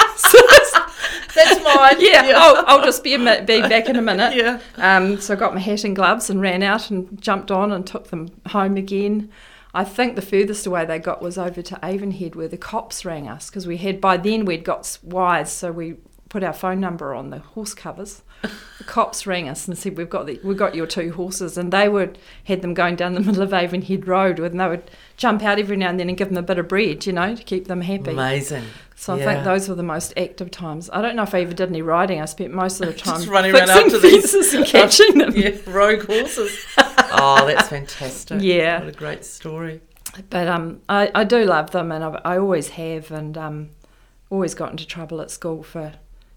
That's 1.37 1.63
mine. 1.63 1.95
yeah, 1.99 2.33
I'll, 2.35 2.63
I'll 2.67 2.85
just 2.85 3.03
be, 3.03 3.17
mi- 3.17 3.41
be 3.41 3.61
back 3.61 3.87
in 3.87 3.95
a 3.95 4.01
minute. 4.01 4.35
Yeah. 4.37 4.59
Um, 4.75 5.19
so 5.19 5.33
I 5.33 5.37
got 5.37 5.53
my 5.53 5.59
hat 5.59 5.83
and 5.83 5.95
gloves 5.95 6.29
and 6.29 6.41
ran 6.41 6.61
out 6.61 6.91
and 6.91 7.19
jumped 7.21 7.49
on 7.49 7.71
and 7.71 7.87
took 7.87 8.09
them 8.09 8.29
home 8.47 8.77
again. 8.77 9.31
I 9.73 9.83
think 9.83 10.15
the 10.15 10.21
furthest 10.21 10.65
away 10.67 10.85
they 10.85 10.99
got 10.99 11.21
was 11.21 11.37
over 11.37 11.61
to 11.61 11.75
Avonhead 11.75 12.35
where 12.35 12.47
the 12.47 12.57
cops 12.57 13.05
rang 13.05 13.27
us 13.27 13.49
because 13.49 13.65
we 13.67 13.77
had 13.77 14.01
by 14.01 14.17
then 14.17 14.45
we'd 14.45 14.63
got 14.63 14.97
wires, 15.03 15.49
so 15.49 15.71
we 15.71 15.95
put 16.29 16.43
our 16.43 16.53
phone 16.53 16.79
number 16.79 17.13
on 17.13 17.29
the 17.29 17.39
horse 17.39 17.73
covers. 17.73 18.21
The 18.41 18.83
cops 18.85 19.25
rang 19.25 19.47
us 19.49 19.67
and 19.67 19.77
said 19.77 19.97
we've 19.97 20.09
got 20.09 20.25
the, 20.25 20.39
we've 20.43 20.57
got 20.57 20.75
your 20.75 20.87
two 20.87 21.11
horses, 21.13 21.57
and 21.57 21.71
they 21.71 21.89
would 21.89 22.17
had 22.45 22.61
them 22.61 22.73
going 22.73 22.95
down 22.95 23.13
the 23.13 23.19
middle 23.19 23.41
of 23.41 23.51
Avonhead 23.51 24.07
Road, 24.07 24.39
and 24.39 24.59
they 24.59 24.67
would 24.67 24.89
jump 25.15 25.43
out 25.43 25.59
every 25.59 25.77
now 25.77 25.89
and 25.89 25.99
then 25.99 26.09
and 26.09 26.17
give 26.17 26.29
them 26.29 26.37
a 26.37 26.41
bit 26.43 26.59
of 26.59 26.67
bread, 26.67 27.05
you 27.05 27.13
know, 27.13 27.35
to 27.35 27.43
keep 27.43 27.67
them 27.67 27.81
happy. 27.81 28.11
Amazing. 28.11 28.65
So 28.99 29.13
I 29.13 29.23
think 29.23 29.43
those 29.43 29.69
were 29.69 29.75
the 29.75 29.83
most 29.83 30.11
active 30.17 30.49
times. 30.49 30.89
I 30.91 31.03
don't 31.03 31.15
know 31.15 31.21
if 31.21 31.35
I 31.35 31.41
ever 31.41 31.53
did 31.53 31.69
any 31.69 31.83
riding. 31.83 32.19
I 32.19 32.25
spent 32.25 32.51
most 32.51 32.81
of 32.81 32.87
the 32.87 32.93
time 32.99 33.17
Just 33.17 33.27
running 33.27 33.53
around 33.53 33.67
fixing 33.67 33.85
after 33.85 33.99
these- 33.99 34.31
fences 34.31 34.53
and 34.55 34.65
catching 34.75 35.17
them. 35.19 35.33
Yeah. 35.35 35.55
Rogue 35.67 36.03
horses. 36.07 36.65
oh, 36.77 37.45
that's 37.45 37.69
fantastic. 37.69 38.41
Yeah. 38.41 38.79
What 38.79 38.89
a 38.89 38.97
great 38.97 39.23
story. 39.23 39.81
But 40.31 40.47
um, 40.47 40.81
I, 40.89 41.11
I 41.13 41.23
do 41.25 41.45
love 41.45 41.69
them, 41.71 41.91
and 41.91 42.03
I, 42.03 42.19
I 42.25 42.37
always 42.39 42.69
have, 42.69 43.11
and 43.11 43.37
um, 43.37 43.69
always 44.31 44.55
got 44.55 44.71
into 44.71 44.85
trouble 44.87 45.21
at 45.21 45.29
school 45.29 45.61
for, 45.61 45.93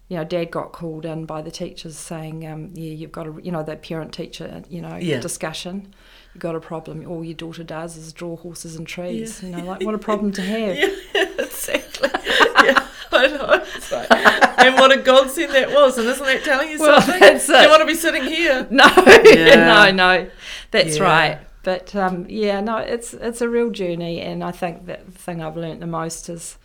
you 0.07 0.17
know, 0.17 0.23
Dad 0.23 0.51
got 0.51 0.71
called 0.71 1.03
in 1.03 1.25
by 1.25 1.41
the 1.41 1.49
teachers 1.49 1.97
saying, 1.97 2.45
um, 2.45 2.69
yeah, 2.75 2.91
you've 2.93 3.11
got 3.11 3.25
a, 3.25 3.33
you 3.41 3.51
know, 3.51 3.63
that 3.63 3.81
parent-teacher, 3.81 4.61
you 4.69 4.81
know, 4.83 4.97
Yeah. 4.97 5.19
discussion. 5.19 5.95
You've 6.33 6.41
got 6.41 6.55
a 6.55 6.59
problem. 6.61 7.05
All 7.07 7.23
your 7.23 7.33
daughter 7.35 7.63
does 7.63 7.97
is 7.97 8.13
draw 8.13 8.37
horses 8.37 8.75
and 8.75 8.87
trees. 8.87 9.41
Yeah. 9.43 9.49
You 9.49 9.55
know, 9.57 9.63
like 9.65 9.81
what 9.83 9.95
a 9.95 9.97
problem 9.99 10.31
to 10.33 10.41
have. 10.53 10.75
Yeah, 10.77 10.95
exactly. 11.39 12.09
yeah, 12.63 12.87
I 13.11 13.27
know. 13.27 13.65
Like- 13.91 14.11
and 14.61 14.75
what 14.75 14.91
a 14.91 14.97
godsend 15.01 15.51
that 15.53 15.71
was, 15.71 15.97
and 15.97 16.07
isn't 16.07 16.25
that 16.25 16.43
telling 16.43 16.69
you 16.69 16.79
Well, 16.79 17.01
something? 17.01 17.19
that's 17.19 17.47
Do 17.47 17.53
you 17.53 17.69
want 17.69 17.81
to 17.81 17.85
be 17.87 17.95
sitting 17.95 18.23
here? 18.23 18.67
No, 18.69 18.85
Yeah. 19.25 19.55
no, 19.55 19.91
no, 19.91 20.29
that's 20.69 20.97
Yeah. 20.97 21.03
right. 21.03 21.39
But 21.63 21.95
um, 21.95 22.25
yeah, 22.29 22.59
no, 22.61 22.77
it's 22.77 23.13
it's 23.13 23.41
a 23.41 23.49
real 23.49 23.69
journey, 23.71 24.19
and 24.21 24.43
I 24.43 24.51
think 24.51 24.85
that 24.85 25.05
the 25.05 25.11
thing 25.11 25.41
I've 25.43 25.57
learnt 25.57 25.79
the 25.79 25.87
most 25.87 26.29
is, 26.29 26.57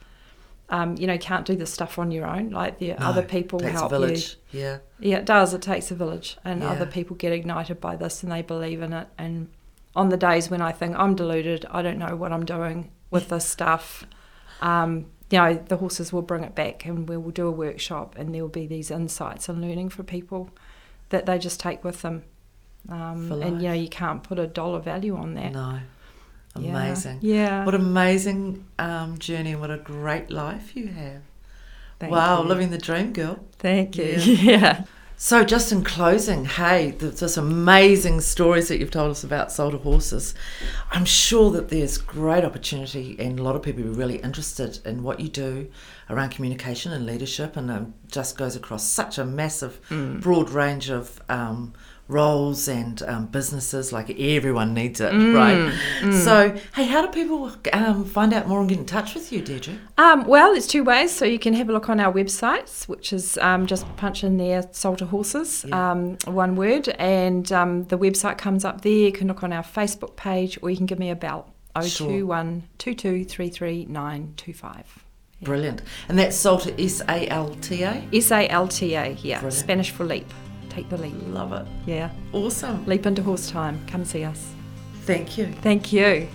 um, 0.70 0.96
you 0.96 1.06
know, 1.06 1.12
you 1.14 1.18
can't 1.18 1.44
do 1.46 1.54
this 1.56 1.72
stuff 1.72 1.98
on 1.98 2.10
your 2.10 2.26
own. 2.26 2.50
Like 2.50 2.78
the 2.78 2.88
No, 2.90 2.96
other 3.00 3.22
people 3.22 3.58
takes 3.60 3.72
help 3.72 3.92
a 3.92 3.98
village. 3.98 4.36
Yeah. 4.52 4.78
Yeah, 5.00 5.18
it 5.18 5.24
does. 5.26 5.52
It 5.54 5.60
takes 5.62 5.90
a 5.90 5.94
village, 5.94 6.38
and 6.44 6.60
Yeah. 6.62 6.70
other 6.70 6.86
people 6.86 7.14
get 7.16 7.32
ignited 7.32 7.80
by 7.80 7.96
this, 7.96 8.22
and 8.22 8.30
they 8.32 8.42
believe 8.42 8.80
in 8.82 8.92
it. 8.94 9.08
And 9.18 9.48
on 9.96 10.10
the 10.10 10.16
days 10.16 10.50
when 10.50 10.60
I 10.60 10.70
think 10.70 10.94
I'm 10.96 11.16
deluded, 11.16 11.66
I 11.70 11.82
don't 11.82 11.98
know 11.98 12.14
what 12.14 12.30
I'm 12.30 12.44
doing 12.44 12.92
with 13.10 13.30
this 13.30 13.46
stuff. 13.46 14.06
Um, 14.60 15.06
you 15.30 15.38
know, 15.38 15.54
the 15.54 15.78
horses 15.78 16.12
will 16.12 16.22
bring 16.22 16.44
it 16.44 16.54
back, 16.54 16.84
and 16.84 17.08
we 17.08 17.16
will 17.16 17.32
do 17.32 17.48
a 17.48 17.50
workshop, 17.50 18.14
and 18.16 18.32
there 18.32 18.42
will 18.42 18.48
be 18.48 18.66
these 18.66 18.90
insights 18.90 19.48
and 19.48 19.60
learning 19.60 19.88
for 19.88 20.04
people 20.04 20.50
that 21.08 21.26
they 21.26 21.38
just 21.38 21.58
take 21.58 21.82
with 21.82 22.02
them. 22.02 22.22
Um, 22.88 23.32
and 23.32 23.60
you 23.60 23.68
know, 23.68 23.74
you 23.74 23.88
can't 23.88 24.22
put 24.22 24.38
a 24.38 24.46
dollar 24.46 24.78
value 24.78 25.16
on 25.16 25.34
that. 25.34 25.52
No. 25.52 25.80
Yeah. 26.58 26.70
Amazing. 26.70 27.18
Yeah. 27.22 27.64
What 27.64 27.74
an 27.74 27.80
amazing 27.80 28.64
um, 28.78 29.18
journey 29.18 29.52
and 29.52 29.60
what 29.60 29.70
a 29.70 29.78
great 29.78 30.30
life 30.30 30.76
you 30.76 30.88
have. 30.88 31.22
Thank 31.98 32.12
wow, 32.12 32.42
you. 32.42 32.48
living 32.48 32.70
the 32.70 32.78
dream, 32.78 33.12
girl. 33.12 33.40
Thank 33.58 33.96
you. 33.96 34.04
Yeah. 34.04 34.84
Yeah. 34.84 34.84
So, 35.18 35.44
just 35.44 35.72
in 35.72 35.82
closing, 35.82 36.44
hey, 36.44 36.90
there's 36.90 37.20
just 37.20 37.38
amazing 37.38 38.20
stories 38.20 38.68
that 38.68 38.78
you've 38.78 38.90
told 38.90 39.10
us 39.10 39.24
about 39.24 39.50
Salta 39.50 39.78
horses. 39.78 40.34
I'm 40.90 41.06
sure 41.06 41.50
that 41.52 41.70
there's 41.70 41.96
great 41.96 42.44
opportunity, 42.44 43.16
and 43.18 43.40
a 43.40 43.42
lot 43.42 43.56
of 43.56 43.62
people 43.62 43.82
are 43.86 43.92
really 43.92 44.16
interested 44.18 44.78
in 44.84 45.02
what 45.02 45.18
you 45.18 45.28
do 45.28 45.70
around 46.10 46.32
communication 46.32 46.92
and 46.92 47.06
leadership, 47.06 47.56
and 47.56 47.70
um, 47.70 47.94
just 48.08 48.36
goes 48.36 48.56
across 48.56 48.86
such 48.86 49.16
a 49.16 49.24
massive, 49.24 49.80
broad 50.20 50.50
range 50.50 50.90
of 50.90 51.22
um, 51.30 51.72
roles 52.08 52.68
and 52.68 53.02
um, 53.02 53.26
businesses. 53.26 53.92
Like 53.92 54.10
everyone 54.18 54.74
needs 54.74 55.00
it, 55.00 55.12
right? 55.12 55.72
So, 56.12 56.56
hey, 56.74 56.84
how 56.84 57.04
do 57.04 57.08
people 57.08 57.52
um, 57.72 58.04
find 58.04 58.32
out 58.32 58.46
more 58.46 58.60
and 58.60 58.68
get 58.68 58.78
in 58.78 58.86
touch 58.86 59.14
with 59.14 59.32
you, 59.32 59.40
Deirdre? 59.42 59.74
Um, 59.98 60.24
well, 60.26 60.52
it's 60.54 60.66
two 60.66 60.84
ways. 60.84 61.12
So 61.12 61.24
you 61.24 61.38
can 61.38 61.54
have 61.54 61.68
a 61.68 61.72
look 61.72 61.88
on 61.88 62.00
our 62.00 62.12
websites, 62.12 62.86
which 62.88 63.12
is 63.12 63.38
um, 63.38 63.66
just 63.66 63.84
punch 63.96 64.22
in 64.24 64.36
there 64.36 64.68
Salta 64.72 65.06
Horses, 65.06 65.64
Yeah. 65.68 65.92
um, 65.92 66.16
one 66.26 66.56
word, 66.56 66.88
and 66.98 67.50
um, 67.52 67.84
the 67.84 67.98
website 67.98 68.38
comes 68.38 68.64
up 68.64 68.82
there. 68.82 68.92
You 68.92 69.12
can 69.12 69.28
look 69.28 69.42
on 69.42 69.52
our 69.52 69.64
Facebook 69.64 70.16
page, 70.16 70.58
or 70.62 70.70
you 70.70 70.76
can 70.76 70.86
give 70.86 70.98
me 70.98 71.10
a 71.10 71.16
bell. 71.16 71.52
Sure. 71.84 72.06
021 72.08 72.62
2233 72.78 73.86
Brilliant. 75.42 75.82
And 76.08 76.18
that's 76.18 76.34
Salta, 76.34 76.74
S 76.80 77.02
A 77.06 77.28
L 77.28 77.54
T 77.60 77.82
A? 77.82 78.02
S 78.12 78.30
A 78.32 78.48
L 78.48 78.66
T 78.66 78.94
A, 78.94 79.10
yeah. 79.20 79.40
Brilliant. 79.40 79.52
Spanish 79.52 79.90
for 79.90 80.04
leap 80.04 80.26
take 80.76 80.88
the 80.90 80.98
leap. 80.98 81.14
Love 81.28 81.52
it. 81.52 81.66
Yeah. 81.86 82.10
Awesome. 82.32 82.84
Leap 82.86 83.06
into 83.06 83.22
horse 83.22 83.50
time. 83.50 83.80
Come 83.86 84.04
see 84.04 84.24
us. 84.24 84.52
Thank 85.02 85.38
you. 85.38 85.46
Thank 85.62 85.92
you. 85.92 86.28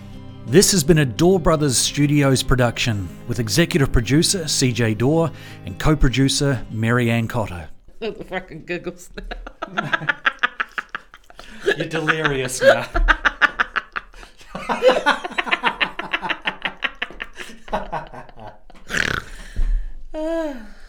This 0.47 0.71
has 0.71 0.84
been 0.84 0.97
a 0.97 1.06
Door 1.06 1.41
Brothers 1.41 1.77
Studios 1.77 2.41
production 2.41 3.08
with 3.27 3.39
executive 3.39 3.91
producer 3.91 4.45
CJ 4.45 4.97
Door 4.97 5.30
and 5.65 5.77
co 5.77 5.95
producer 5.95 6.65
Marianne 6.71 7.27
Cotter. 7.27 7.69
The 7.99 8.13
fucking 8.13 8.65
giggles. 8.65 9.12
You're 11.77 11.86
delirious 11.86 12.60
now. 12.63 12.88
Ah. 20.13 20.58